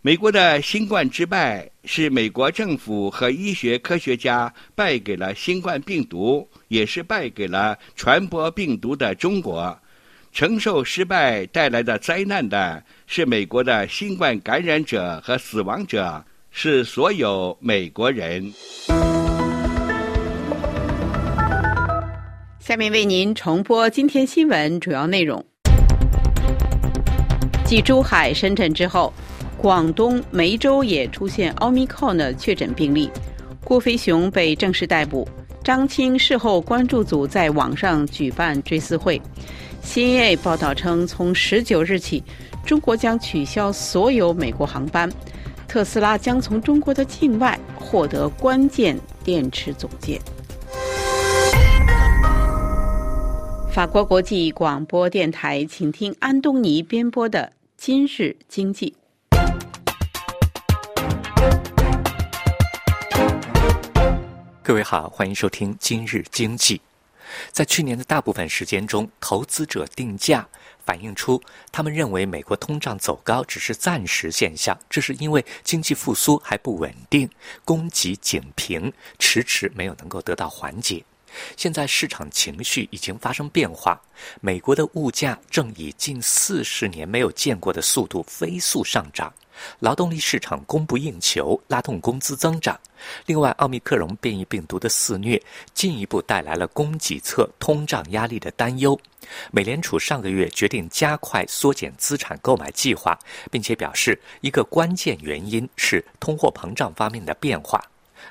[0.00, 9.76] 美国的新冠之败是美国政府和医学科学家败给了新冠病毒，也是败给了传播病毒的中国。
[10.30, 16.24] 承受失败带来的灾难的是美国的新冠感染者和死亡者，
[16.56, 18.54] 是所有美国人。
[22.60, 25.44] 下面为您重播今天新闻主要内容：
[27.64, 29.12] 继珠海、深圳之后。
[29.58, 33.10] 广东梅州也出现奥密克戎的确诊病例，
[33.64, 35.26] 郭飞雄被正式逮捕。
[35.64, 39.20] 张青事后关注组在网上举办追思会。
[39.82, 42.22] CNN 报道称，从十九日起，
[42.64, 45.10] 中国将取消所有美国航班。
[45.74, 50.20] 特斯拉将从中国的境外获得关键电池总件。
[53.72, 58.94] 法国国际广播电台，请听安东尼编播的《今日经济》。
[64.62, 66.80] 各位好，欢迎收听今日经济。
[67.50, 70.46] 在去年的大部分时间中，投资者定价
[70.86, 71.40] 反映出
[71.72, 77.28] 他们认为美国通胀走高只是暂时现象，这是因为经济复苏还不稳定，
[77.64, 81.04] 供给紧平，迟迟没有能够得到缓解。
[81.56, 84.00] 现在市场情绪已经发生变化，
[84.40, 89.32] 美国的物价正以近四十年没有见过的速度飞速上涨。
[89.80, 92.78] 劳动力市场供不应求，拉动工资增长。
[93.26, 95.40] 另外，奥密克戎变异病毒的肆虐，
[95.74, 98.98] 进一步带来了供给侧通胀压力的担忧。
[99.50, 103.18] 美联储上个月决定加快缩减资产购买计划，
[103.50, 107.82] 并且表示一个关键原因是通货膨胀方面的变化。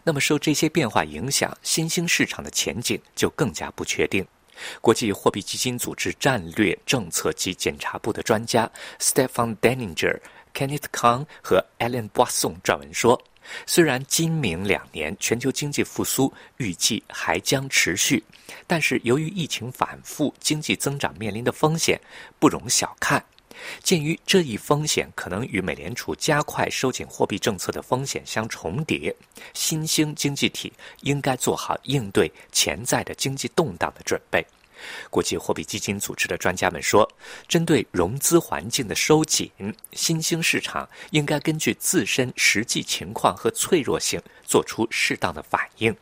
[0.03, 4.26] 那么，受这些变化影响，新兴市场的前景就更加不确定。
[4.82, 8.69] 国际货币基金组织战略政策及检查部的专家
[8.99, 10.19] Stefan Denninger。
[10.54, 13.22] Kenneth Kang 和 Alan Bosson 撰文说，
[13.66, 18.24] 虽然今明两年全球经济复苏预计还将持续，
[18.68, 21.99] 但是由于疫情反复，经济增长面临的风险
[22.39, 23.24] 不容小看。
[23.84, 29.16] 鉴于这一风险可能与美联储加快收紧货币政策的风险相重叠，
[29.54, 34.45] 新兴经济体应该做好应对潜在的经济动荡的准备。
[35.09, 37.09] 国际货币基金组织的专家们说，
[37.47, 39.49] 针对融资环境的收紧，
[39.93, 45.95] 新兴市场应该根据自身实际情况和脆弱性做出适当的反应。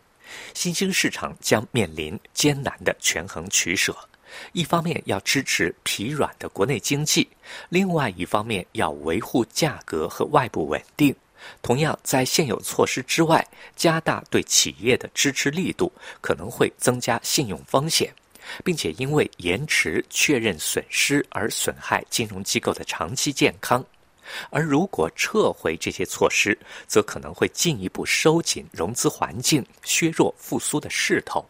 [0.53, 3.95] 新兴市场将面临艰难的权衡取舍。
[4.53, 7.27] 一方面要支持疲软的国内经济，
[7.67, 11.13] 另外一方面要维护价格和外部稳定。
[11.61, 18.13] 同样，在现有措施之外，加大对企业的支持力度，可能会增加信用风险，
[18.63, 23.83] 并且因为延迟确认损失而损害金融机构的长期健康。
[24.49, 31.45] 而如果撤回这些措施，则可能会进一步收紧融资环境，削弱复苏的势头。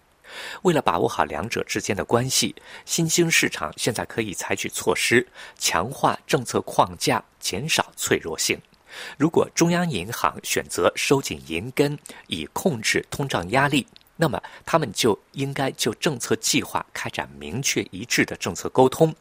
[0.62, 5.28] 为了把握好两者之间的关系，新兴市场现在可以采取措施，
[5.60, 8.58] 强化政策框架，减少脆弱性。
[9.18, 13.86] 如果中央银行选择收紧银根以控制通胀压力，
[14.22, 19.16] 那么他们就应该就政策计划开展明确一致的政策沟通，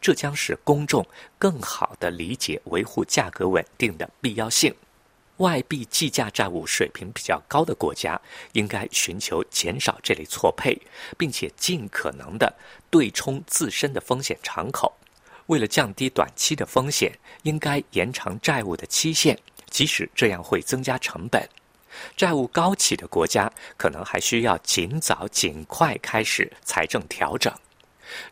[0.00, 1.06] 这将使公众
[1.38, 4.74] 更好地理解维护价格稳定的必要性。
[5.36, 8.18] 外币计价债务水平比较高的国家，
[8.52, 10.80] 应该寻求减少这类错配，
[11.18, 12.50] 并且尽可能的
[12.88, 14.90] 对冲自身的风险敞口。
[15.48, 19.38] 为了降低短期的风险，应该延长债务的期限，
[19.68, 21.46] 即使这样会增加成本。
[22.16, 27.52] 债务高企的国家，可能还需要尽早、尽快开始财政调整。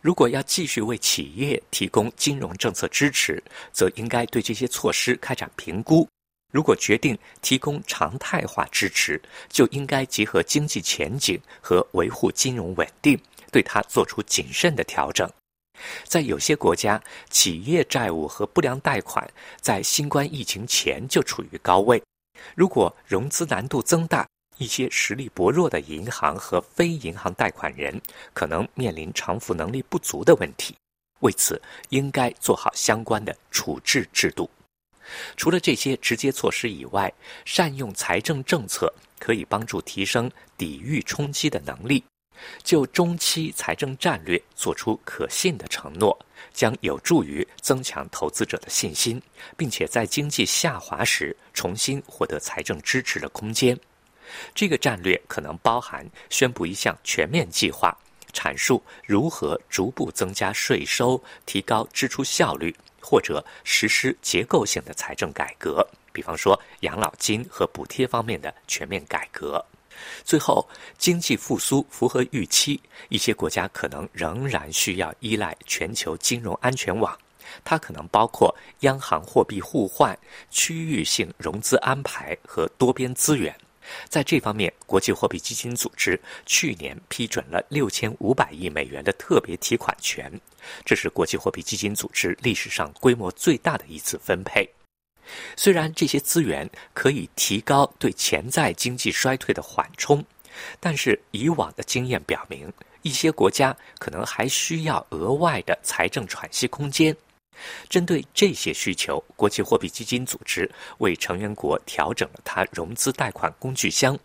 [0.01, 3.43] 如果要继续为企业提供金融政策支持，
[3.73, 6.07] 则应该对这些措施开展评估。
[6.53, 13.19] 如果决定提供常态化支持，就应该结合经济前景和维护金融稳定，
[13.51, 15.29] 对它做出谨慎的调整。
[16.05, 22.01] 在有些国家，企业债务和不良贷款在新冠疫情前就处于高位。
[22.53, 24.27] 如果融资难度增大，
[24.57, 27.99] 一些实力薄弱的银行和非银行贷款人
[28.33, 30.75] 可能面临偿付能力不足的问题。
[31.21, 34.49] 为此，应该做好相关的处置制度。
[35.37, 37.11] 除了这些直接措施以外，
[37.45, 42.03] 善用财政政策可以帮助提升抵御冲击的能力。
[42.63, 46.17] 就中期财政战略做出可信的承诺，
[46.53, 49.21] 将有助于增强投资者的信心，
[49.55, 53.77] 并且在经济下滑时重新获得财政支持的空间。
[54.53, 57.95] 这个战略可能包含宣布一项全面计划，
[58.33, 62.75] 阐述如何逐步增加税收，提高支出效率。
[63.07, 69.63] 或者实施结构性的财政改革，比方说养老金和补贴方面的全面改革。
[70.23, 70.67] 最后，
[70.97, 72.79] 经济复苏符合预期，
[73.09, 77.17] 一些国家可能仍然需要依赖全球金融安全网，
[77.63, 80.17] 它可能包括央行货币互换、
[80.49, 83.55] 区域性融资安排和多边资源。
[84.09, 90.31] 在这方面，国际货币基金组织去年批准了六千五百亿美元的特别提款权，
[90.83, 94.67] 这是国际货币基金组织历史上规模最大的一次分配。
[95.55, 100.23] 虽然这些资源可以提高对潜在经济衰退的缓冲，
[100.79, 102.71] 但是以往的经验表明，
[103.01, 107.15] 一些国家可能还需要额外的财政喘息空间。
[107.89, 114.17] 针对这些需求，国际货币基金组织为成员国调整了它融资贷款工具箱。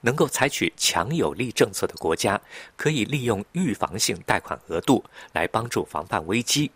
[0.00, 2.40] 能够采取强有力政策的国家，
[2.76, 6.68] 可以利用预防性贷款额度来帮助防范危机；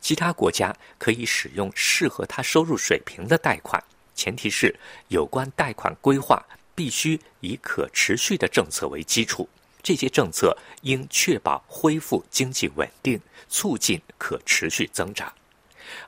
[0.00, 3.82] 其他国家可以使用适合他收入水平的贷款，
[4.14, 4.74] 前提是
[5.08, 9.48] 有关贷款规划必须以可持续的政策为基础。
[9.82, 15.32] 这些政策应确保恢复经济稳定，促进可持续增长。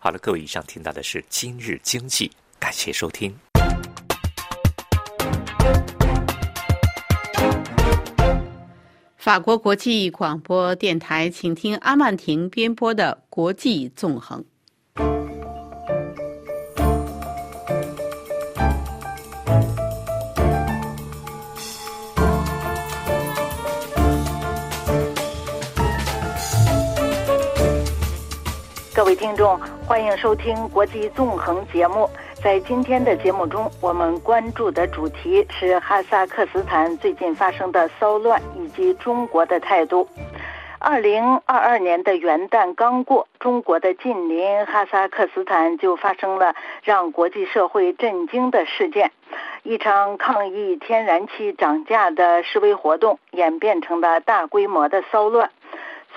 [0.00, 3.38] 好了，各位，以上听到的是今日经济，感谢收听。
[9.28, 14.42] 法国国际广播电台，请听阿曼婷编播的《国际纵横》。
[28.94, 32.08] 各位听众，欢迎收听《国际纵横》节目。
[32.42, 40.08] 在今天的节目中，我们关注的主题是哈萨克斯坦最近发生的骚乱以及中国的态度。
[40.78, 49.10] 二零二二年的元旦刚过，中国的近邻哈萨克斯坦就发生了让国际社会震惊的事件：
[49.64, 55.50] 一场抗议天然气涨价的示威活动演变成了大规模的骚乱。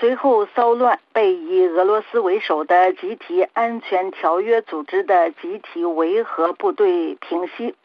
[0.02, 7.76] 随后骚乱被以俄罗斯为首的集体安全条约组织的集体维和部队平息。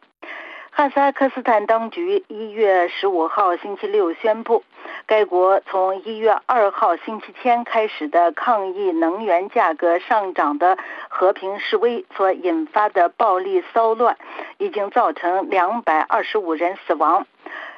[0.72, 4.64] 哈萨克斯坦当局一月十五号星期六宣布，
[5.06, 10.76] 该国从一月二号星期天开始的抗议能源价格上涨的
[11.10, 14.18] 和平示威所引发的暴力骚乱，
[14.58, 17.28] 已经造成两百二十五人死亡。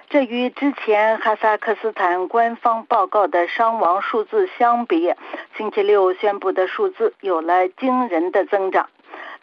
[0.09, 5.13] 这与之前哈萨克斯坦官方报告的伤亡数字相比，
[5.55, 8.89] 星期六宣布的数字有了惊人的增长。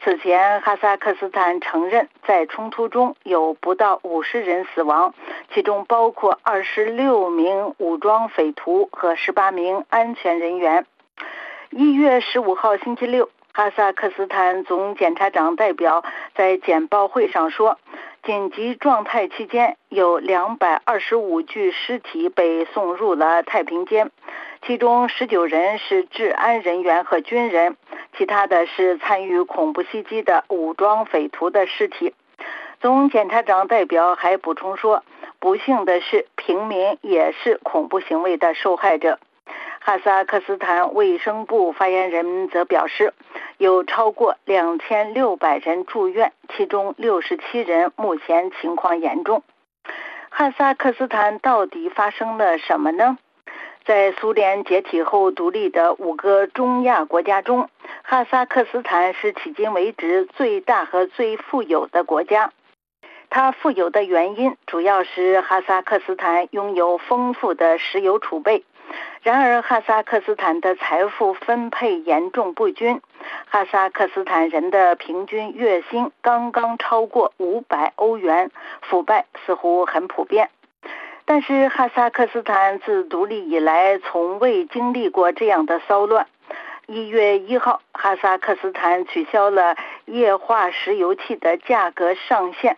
[0.02, 5.14] 此前，哈萨克斯坦承认在冲突中有不到五十人死亡，
[5.54, 10.84] 其中包括二十六名武装匪徒和十八名安全人员。
[11.70, 16.04] 一月十五号星期六，哈萨克斯坦总检察长代表
[16.34, 17.78] 在简报会上说，
[18.26, 24.10] 紧急状态期间有两百二十五具尸体被送入了太平间。
[24.66, 27.76] 其中十九人是治安人员和军人，
[28.18, 32.14] 其他的是参与恐怖袭击的武装匪徒的尸体。
[32.80, 35.04] 总检察长代表还补充说，
[35.38, 39.20] 不幸的是，平民也是恐怖行为的受害者。
[39.86, 43.14] 哈萨克斯坦卫生部发言人则表示，
[43.56, 49.44] 有超过两千六百人住院，其中六十七人目前情况严重。
[50.28, 53.16] 哈萨克斯坦到底发生了什么呢？
[53.84, 57.70] 在苏联解体后独立的五个中亚国家中，
[58.02, 62.50] 哈萨克斯坦是迄今为止最大和最富有的国家。
[63.30, 68.64] 它富有的原因主要是哈萨克斯坦拥有丰富的石油储备。
[69.22, 73.00] 然而，哈萨克斯坦的财富分配严重不均，
[73.48, 78.50] 哈萨克斯坦人的平均月薪刚刚超过五百欧元，
[78.82, 80.50] 腐败似乎很普遍。
[81.24, 86.28] 但是哈萨克斯坦自独立以来，从未经历过这样的骚乱。
[86.86, 89.74] 一月一号，哈萨克斯坦取消了
[90.04, 92.76] 液化石油气的价格上限。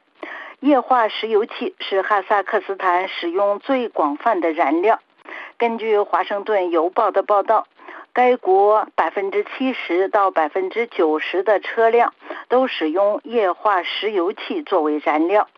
[0.61, 4.98] 液化石油气是哈萨克斯坦使用最广泛的燃料。
[5.59, 7.66] 根据《华盛顿邮报》的报道，
[8.12, 12.14] 该国百分之七十到百分之九十的车辆
[12.48, 15.48] 都使用液化石油气作为燃料。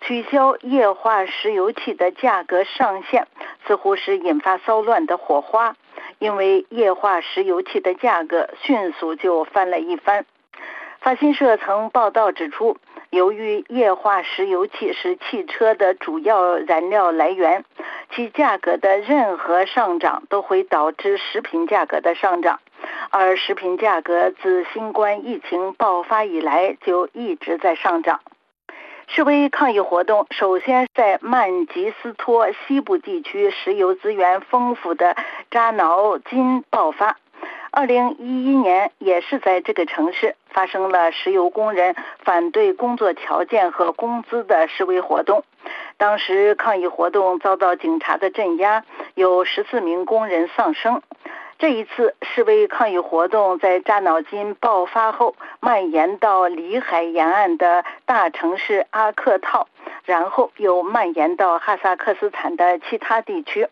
[0.00, 3.26] 取消液化石油气的价格上限，
[3.66, 5.74] 似乎是引发骚乱的火花，
[6.20, 10.24] 因为液化石油气的价格迅速就翻了一番。
[11.00, 12.76] 法新社曾报道指出，
[13.12, 17.62] 由于液化石油气是汽车的主要燃料来源，
[18.14, 22.60] 其价格的任何上涨都会导致食品价格的上涨，
[23.10, 28.20] 而食品价格自新冠疫情爆发以来就一直在上涨。
[29.08, 35.14] 示威抗议活动首先在曼吉斯托西部地区石油资源丰富的
[35.50, 37.18] 扎瑙金爆发。
[37.74, 45.42] 二零一一年也是在这个城市发生了石油工人反对工作条件和工资的示威活动。
[45.96, 51.00] 当时抗议活动遭到警察的镇压，有十四名工人丧生。
[51.58, 59.66] 这一次示威抗议活动在扎瑙金爆发后，蔓延到里海沿岸的大城市阿克套，
[60.04, 63.66] 然后又蔓延到哈萨克斯坦的其他地区。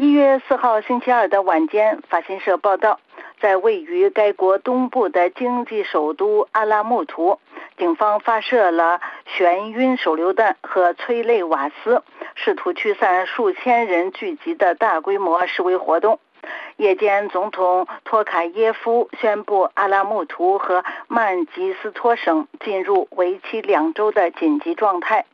[0.00, 3.00] 一月四号星期二的晚间，法新社报道，
[3.40, 7.40] 在位于该国东部的经济首都阿拉木图，
[7.76, 12.04] 警方发射了眩晕手榴弹和催泪瓦斯，
[12.36, 16.20] 试图驱散数千人聚集的大规模示威活动。
[16.76, 25.26] 夜间，总统托卡耶夫宣布阿拉木图和曼吉斯托省进入为期两周的紧急状态。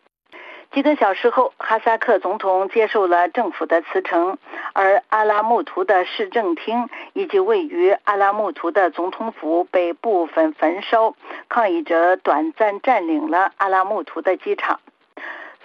[0.75, 4.37] 几个小时后，哈萨克总统接受了政府的辞呈，
[4.73, 11.15] 而阿拉木图的市政厅以及位于阿拉木图的总统府被部分焚烧。
[11.49, 14.81] 抗议者短暂占领了阿拉木图的机场。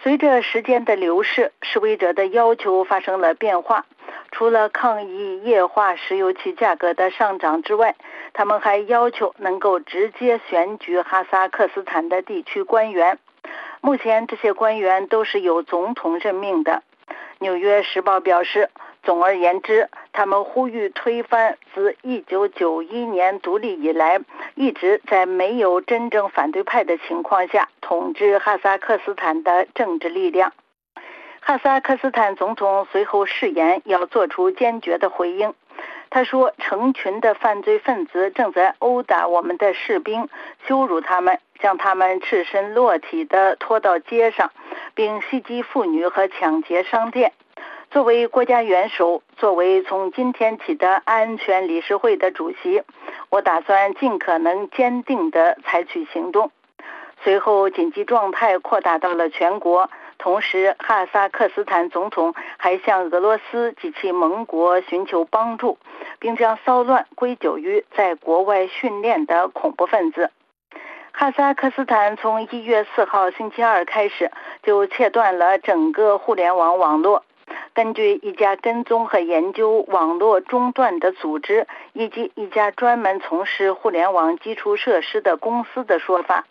[0.04, 3.88] 随着时间的流逝，示威者的要求发生了变化。
[4.32, 7.96] 除了抗议液化石油气价格的上涨之外，
[8.32, 13.18] 他们还要求能够直接选举哈萨克斯坦的地区官员。
[13.82, 16.84] 目前，这些官员都是由总统任命的。
[17.40, 18.70] 《纽约时报》表示，
[19.04, 24.20] 总而言之，他们呼吁推翻自1991年独立以来
[24.56, 30.52] 一直在没有真正反对派的情况下统治哈萨克斯坦的政治力量。
[31.40, 35.54] 哈萨克斯坦总统随后誓言要做出坚决的回应。
[36.12, 40.28] 他说：“成群的犯罪分子正在殴打我们的士兵，
[40.68, 44.52] 羞辱他们，将他们赤身裸体地拖到街上，
[44.96, 47.32] 并袭击妇女和抢劫商店。”
[47.92, 52.84] 作为国家元首，作为从今天起的安全理事会的主席，
[53.30, 56.52] 我打算尽可能坚定地采取行动。
[57.24, 59.90] 随后，紧急状态扩大到了全国。
[60.20, 65.80] 同时，哈萨克斯坦总统还向俄罗斯及其盟国寻求帮助，
[66.20, 70.30] 并将骚乱归咎于在国外训练的恐怖分子。
[71.14, 74.30] 哈萨克斯坦从一月四号星期二开始
[74.62, 77.24] 就切断了整个互联网网络。
[77.74, 86.46] 根据一家跟踪和研究网络中断的组织以及一家专门从事互联网基础设施的公司的说法。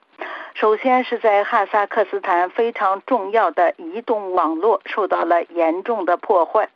[0.54, 6.68] 首先是在哈萨克斯坦非常重要的移动网络受到了严重的破坏。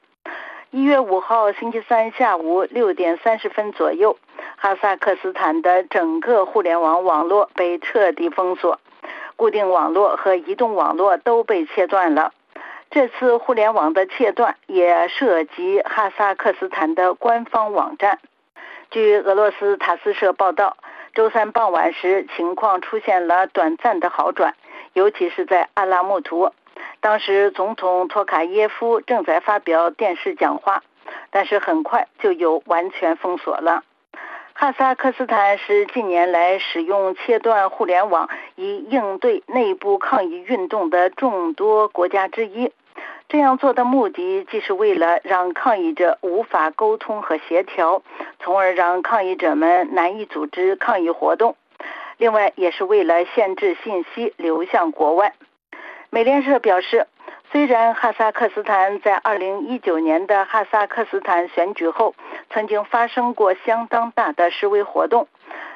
[0.70, 4.16] 一月五号星期三下午六点三十分左右，
[4.56, 8.78] 哈萨克斯坦的整个互联网网络被彻底封锁，
[9.34, 12.32] 固定网络和移动网络都被切断了。
[12.90, 18.20] 这次互联网的切断也涉及哈萨克斯坦的官方网站。
[18.92, 20.76] 据俄罗斯塔斯社报道。
[21.14, 24.54] 周三傍晚时，情况出现了短暂的好转，
[24.94, 26.50] 尤其是在阿拉木图。
[27.00, 30.82] 当时，总统托卡耶夫正在发表电视讲话，
[31.30, 33.82] 但是很快就又完全封锁了。
[34.54, 42.72] 哈萨克斯坦是近年来使用切断互联网以应对内部抗议运动的众多国家之一。
[43.32, 48.02] 这样做的目的，既是为了让抗议者无法沟通和协调，
[48.38, 51.54] 从而让抗议者们难以组织抗议活动；
[52.18, 55.32] 另外，也是为了限制信息流向国外。
[56.10, 57.06] 美联社表示，
[57.50, 62.14] 虽然哈萨克斯坦在2019年的哈萨克斯坦选举后
[62.50, 65.26] 曾经发生过相当大的示威活动，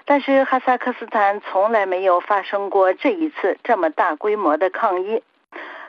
[0.04, 5.22] 但是哈萨克斯坦从来没有发生过这一次这么大规模的抗议。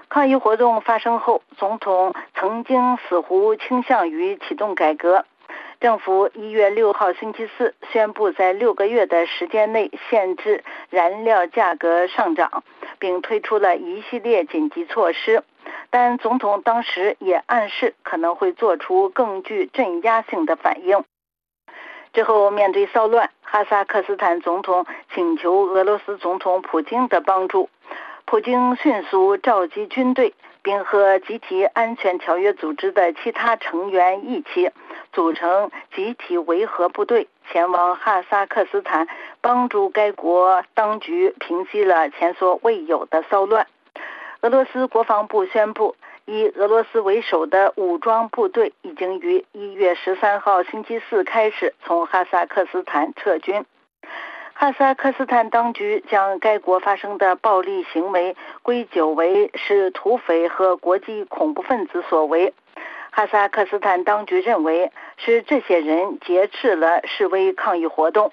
[0.09, 5.25] 抗议活动发生后，总统曾经似乎倾向于启动改革。
[5.79, 12.63] 政府一月六号星期四宣布，在六个月的时间内限制燃料价格上涨，
[12.99, 15.43] 并推出了一系列紧急措施。
[15.89, 21.03] 但总统当时也暗示可能会做出更具镇压性的反应。
[22.13, 27.69] 之后，面对骚乱，哈萨克斯坦总统请求俄罗斯总统普京的帮助。
[28.29, 34.69] 普京迅速召集军队，并和集体安全条约组织的其他成员一起
[35.13, 39.07] 组成集体维和部队，前往哈萨克斯坦，
[39.39, 43.65] 帮助该国当局平息了前所未有的骚乱。
[44.41, 53.63] 俄罗斯国防部宣布，以俄罗斯为首的武装部队已经于一月十三号星期四开始从哈萨克斯坦撤军。
[54.59, 62.55] 哈萨克斯坦当局将该国发生的暴力行为归咎为是土匪和国际恐怖分子所为。
[63.11, 68.31] 哈萨克斯坦当局认为是这些人劫持了示威抗议活动。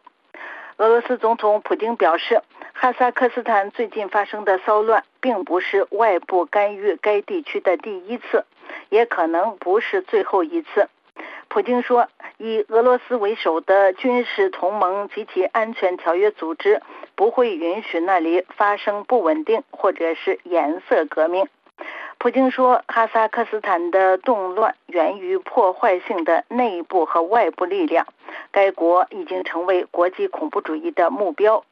[0.79, 2.41] 俄罗斯总统普京表示，
[2.73, 8.47] 哈萨克斯坦最近发生的骚乱并不是外部干预该地区的第一次，
[8.89, 10.89] 也可能不是最后一次。
[11.55, 12.09] 普京说。
[12.37, 16.83] 以俄罗斯为首的军事同盟及其安全条约组织
[17.15, 21.47] 不会允许那里发生不稳定或者是颜色革命。
[22.19, 28.09] 普京说，哈萨克斯坦的动乱源于破坏性的内部和外部力量，
[28.51, 31.65] 该国已经成为国际恐怖主义的目标。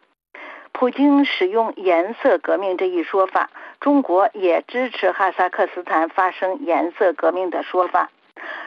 [0.71, 8.11] 普京使用“颜色革命”这一说法，中国也支持哈萨克斯坦发生颜色革命的说法。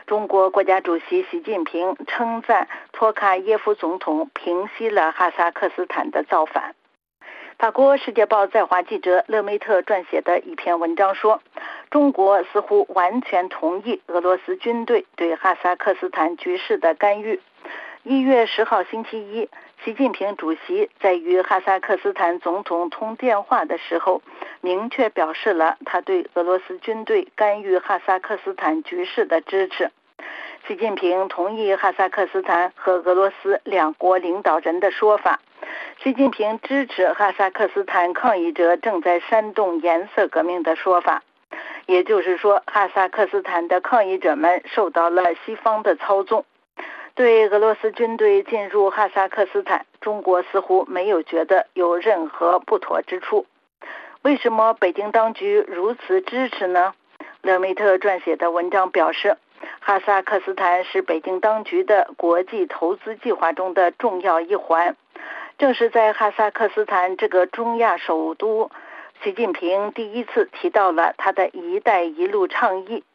[0.07, 6.75] 中国国家主席习近平称赞托卡耶夫总统平息了哈萨克斯坦的造反。
[7.57, 11.41] 法国《世界报》在华记者勒梅特撰写的一篇文章说，
[11.89, 17.39] 中国似乎完全同意俄罗斯军队对哈萨克斯坦局势的干预。
[18.03, 19.49] 一月十号星期一，
[19.85, 24.23] 习近平主席在与哈萨克斯坦总统通电话的时候，
[24.59, 29.91] 明确表示了他对俄罗斯军队干预哈萨克斯坦局势的支持。
[30.67, 35.39] 习近平同意哈萨克斯坦和俄罗斯两国领导人的说法。
[36.01, 41.21] 习近平支持哈萨克斯坦抗议者正在煽动颜色革命的说法，
[41.85, 46.43] 也就是说，哈萨克斯坦的抗议者们受到了西方的操纵。
[47.15, 53.45] 对俄罗斯军队进入哈萨克斯坦，中国似乎没有觉得有任何不妥之处。
[54.21, 56.93] 为什么北京当局如此支持呢？
[57.41, 59.37] 勒梅特撰写的文章表示，
[59.79, 64.97] 哈萨克斯坦是北京当局的国际投资计划中的重要一环。
[65.57, 68.69] 正是在哈萨克斯坦这个中亚首都，
[69.23, 73.05] 习近平第一次提到了他的一带一路倡议。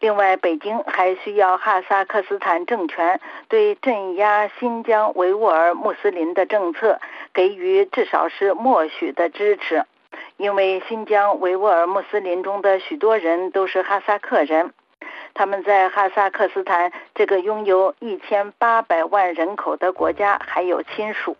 [0.00, 6.98] 另外，北京还需要哈萨克斯坦政权对镇压新疆维吾尔穆斯林的政策
[7.34, 9.84] 给予至少是默许的支持，
[10.38, 14.72] 因为新疆维吾尔穆斯林中的许多人都是哈萨克人，
[15.34, 21.36] 他们在哈萨克斯坦这个拥有一千八百万人口的国家还有亲属。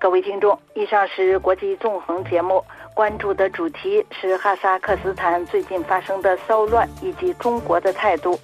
[0.00, 2.64] 各位听众，以上是国际纵横节目。
[2.94, 8.38] 关注的主题是哈萨克斯坦最近发生的骚乱以及中国的态度。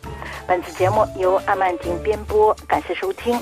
[0.47, 3.39] 本次节目由阿曼婷编播，感谢收听。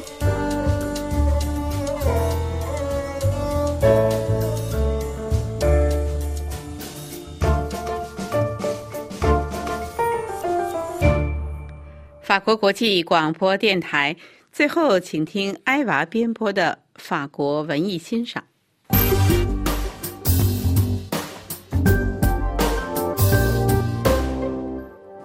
[12.23, 14.17] 法国国际广播电台，
[14.51, 18.43] 最后请听埃娃编播的法国文艺欣赏。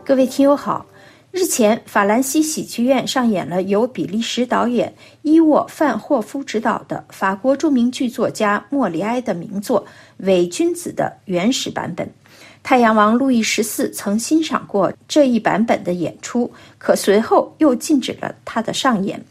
[0.10, 0.88] 各位听友好，
[1.30, 4.92] 日前法兰西喜剧院上演了由比利时导演
[5.22, 9.86] 伊沃·范霍夫执导的法国著名剧作家莫里埃的名作
[10.26, 12.10] 《伪君子》的原始版本。
[12.64, 19.24] 太阳王路易十四曾欣赏过这一版本的演出，可随后又禁止了他的上演。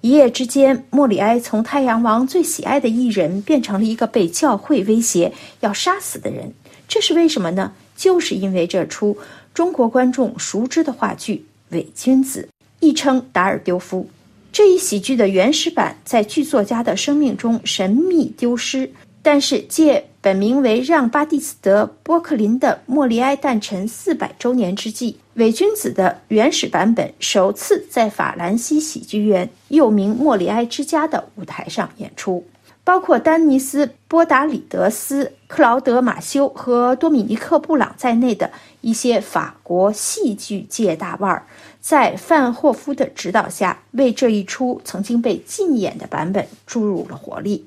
[0.00, 6.52] 一夜之间，莫里埃从太阳王最喜爱的艺人变成了一个被教会威胁要杀死的人。
[6.88, 7.72] 这是为什么呢？
[7.94, 9.16] 就是因为这出。
[9.54, 11.36] 中国观众熟知的话剧
[11.74, 12.48] 《伪君子》，
[12.80, 14.04] 亦称达尔丢夫。
[14.52, 18.90] 这一喜剧的原始版在剧作家的生命中神秘丢失，
[19.22, 32.44] 但是借本名为让·巴蒂斯德·波克林的莫里埃诞辰四百周年之际，《伪君子》的原始版本首次在法兰西喜剧院又名莫里埃之家的舞台上演出。
[32.84, 38.50] 包括丹尼斯·波达里德斯、克劳德·马修和多米尼克·布朗在内的
[38.82, 41.46] 一些法国戏剧界大腕儿，
[41.80, 47.66] 在范霍夫的指导下，为这一出曾经被禁演的版本注入了活力。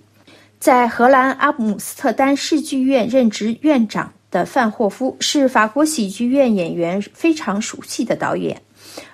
[0.59, 8.61] 在荷兰阿姆斯特丹市剧院任职院长的范霍夫，是法国喜剧院演员非常熟悉的导演。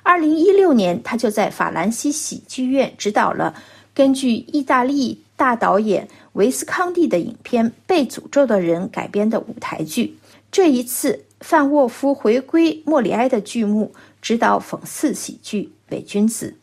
[0.04, 3.56] 二零一六年，他就在法兰西喜剧院指导了
[3.94, 5.23] 根据意大利。
[5.44, 10.16] 大导演维斯康蒂的影片《被诅咒的人》改编的舞台剧，
[10.50, 13.92] 这一次范沃夫回归莫里埃的剧目，
[14.22, 15.64] 指导讽刺喜剧
[15.94, 16.56] 《伪君子》。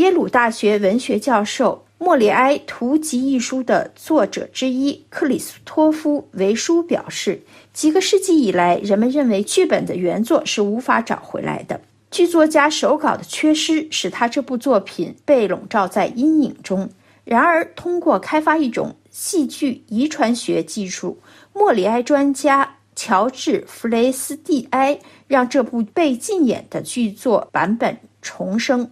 [0.00, 11.80] 耶鲁大学文学教授、莫里埃图集一书的作者之一克里斯托夫·维舒表示，几个世纪以来，人们认为剧本的原作是无法找回来的。
[12.12, 16.88] 剧作家手稿的缺失，使他这部作品被笼罩在阴影中。
[17.28, 21.18] 然而，通过开发一种戏剧遗传学技术，
[21.52, 28.90] 莫里埃专家乔治·弗雷斯蒂埃让这部被禁演的剧作版本重生。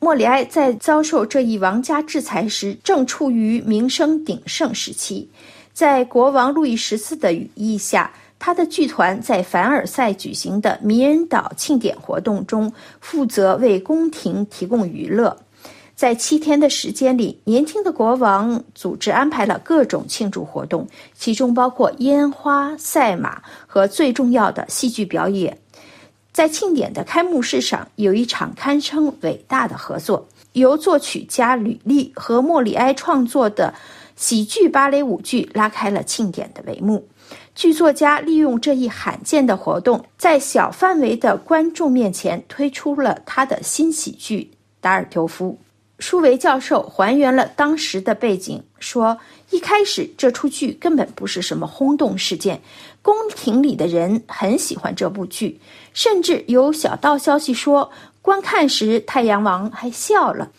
[0.00, 5.30] 莫里埃在遭受这一王家制裁时，正处于名声鼎盛时期。
[5.72, 15.36] 在国王路易十四的羽翼下，他的剧团在凡尔赛举行的迷人岛庆典活动中，负责为宫廷提供娱乐。
[15.96, 25.56] 在七天的时间里，年轻的国王组织安排了各种庆祝活动，其中包括烟花、赛马和最重要的戏剧表演。
[26.34, 33.72] 在庆典的开幕式上，有一场堪称伟大的合作，由作曲家吕利和莫里埃创作的
[34.16, 37.08] 喜剧芭蕾舞剧拉开了庆典的帷幕。
[37.54, 44.50] 剧作家利用这一罕见的活动，在小范围的观众面前推出了他的新喜剧
[44.82, 45.58] 《达尔丢夫》。
[45.98, 49.18] 舒维教授还原了当时的背景，说
[49.50, 52.60] ：“一开始这出剧根本不是什么轰动事件，
[53.00, 55.58] 宫廷里的人很喜欢这部剧，
[55.94, 57.90] 甚至有小道消息说，
[58.20, 60.50] 观看时太阳王还笑了。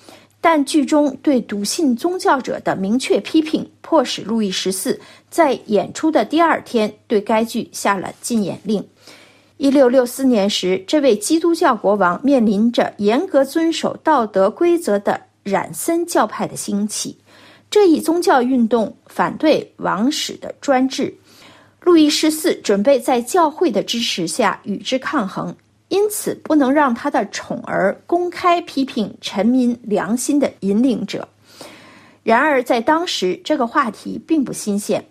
[0.41, 8.83] 但剧中对笃信宗教者的明确批评，迫使路易十四在演出的第二天对该剧下了禁演令。
[9.57, 17.17] 一六六四年时，这位基督教国王面临着严格遵守道德规则的。”冉森教派的兴起，
[17.71, 21.15] 这一宗教运动反对王室的专制。
[21.79, 25.55] 路易十四准备在教会的支持下与之抗衡，
[25.87, 31.25] 因此不能让他的宠儿公开批评臣民良心的引领者。
[32.23, 35.01] 然而，在当时，这个话题并不新鲜。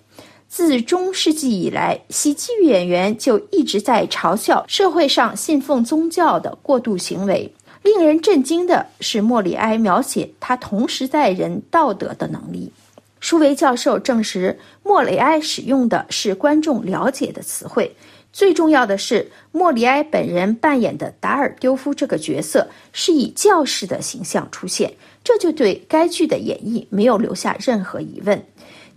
[0.48, 7.50] 自中世纪以来，喜剧演员就一直在嘲笑社会上信奉宗教的过度行为。
[7.86, 12.72] 令人震惊的是，莫里埃描写他同时代人道德的能力。
[13.20, 17.94] 舒维教授证实，莫里埃使用的是观众了解的词汇，
[18.32, 28.44] 最重要的是，莫里埃本人扮演的达尔丢夫这个角色是以教士的形象出现，这就对该剧的演绎没有留下任何疑问。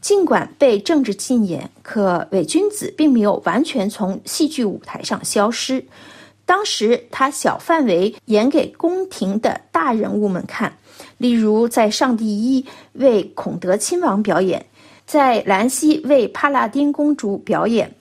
[0.02, 5.86] 尽管被政治禁言，可伪君子并没有完全从戏剧舞台上消失。
[6.50, 10.74] 当时他小范围演给宫廷的大人物们看，
[11.20, 14.66] 例如在上帝一为孔德亲王表演，
[15.06, 17.94] 在兰西为帕拉丁公主表演。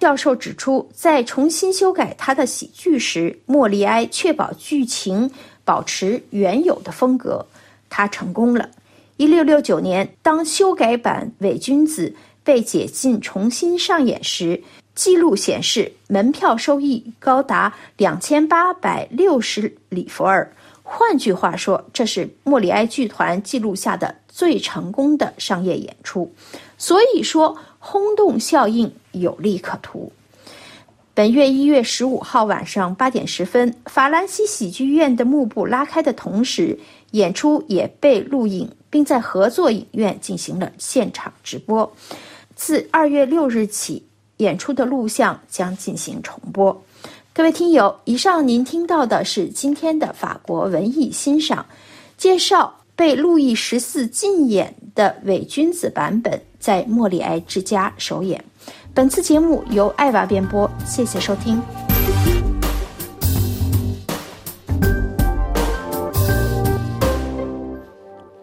[0.00, 5.30] 教授指出，在重新修改他的喜剧时，莫里埃确保剧情
[5.62, 7.44] 保持原有的风格，
[7.90, 8.70] 他成功了。
[9.18, 12.08] 一六六九年，当修改版《伪君子》
[12.42, 14.62] 被解禁重新上演时，
[14.94, 20.50] 记录显示门票收益高达两千八百六十里弗尔。
[20.82, 26.32] 换句话说，这是莫里埃剧团记录下的最成功的商业演出。
[26.78, 27.56] 所以说。
[27.84, 30.12] 轰动效应有利可图。
[31.14, 36.78] 本月一月十五号晚上八点十分，法兰西喜剧院的幕布拉开的同时，
[37.10, 41.92] 演出也被录影，并在合作影院进行了现场直播。
[42.54, 44.06] 自二月六日起，
[44.42, 46.82] 演出的录像将进行重播。
[47.32, 51.64] 各位听友，以上您听到的是今天的法国文艺欣赏
[52.18, 52.74] 介绍。
[52.94, 58.44] 被路易十四禁演的伪君子版本在莫里埃之家首演。
[58.92, 61.60] 本次节目由艾娃编播，谢谢收听。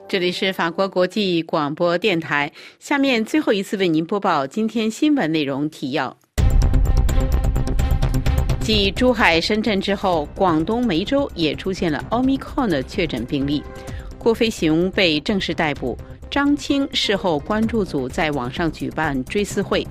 [0.09, 2.51] 这里是法国国际广播电台。
[2.79, 6.17] 下面最后一次为您播报今天新闻内容提要：
[8.59, 13.63] 继珠海、深圳之后，广东梅州也出现了奥密克戎的确诊病例。
[14.17, 15.95] 郭飞雄被正式逮捕，
[16.27, 19.85] 张青事后关注组在网上举办追思会。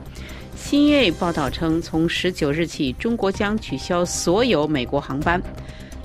[0.56, 5.40] 新锐报道称，从十九日起，中国将取消所有美国航班。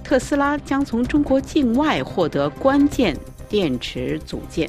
[0.03, 3.17] 特斯拉将从中国境外获得关键
[3.53, 4.67] 电池组件。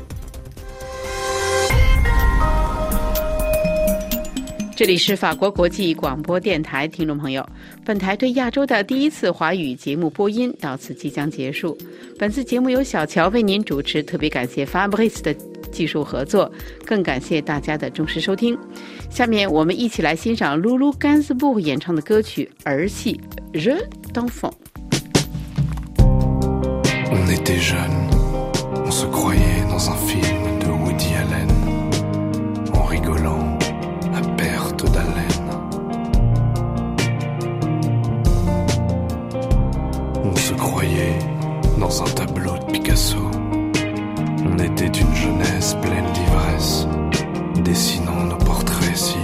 [4.77, 7.49] 这里是法国国际广播电台，听众朋友，
[7.83, 11.79] 本台对亚洲的第一次华语节目播音到此即将结束。
[12.19, 15.33] 本次节目由小乔为您主持，特别感谢 Fabrice 的
[15.73, 16.53] 技术合作，
[16.85, 18.55] 更感谢大家的忠实收听。
[19.09, 23.19] 下面我们一起来欣赏露露甘斯布演唱的歌曲《儿戏》
[23.59, 23.83] ，Je
[24.13, 24.53] d'enfant。
[41.85, 43.19] Dans un tableau de Picasso.
[44.47, 46.89] On était une jeunesse pleine d'ivresse,
[47.63, 49.19] dessinant nos portraits si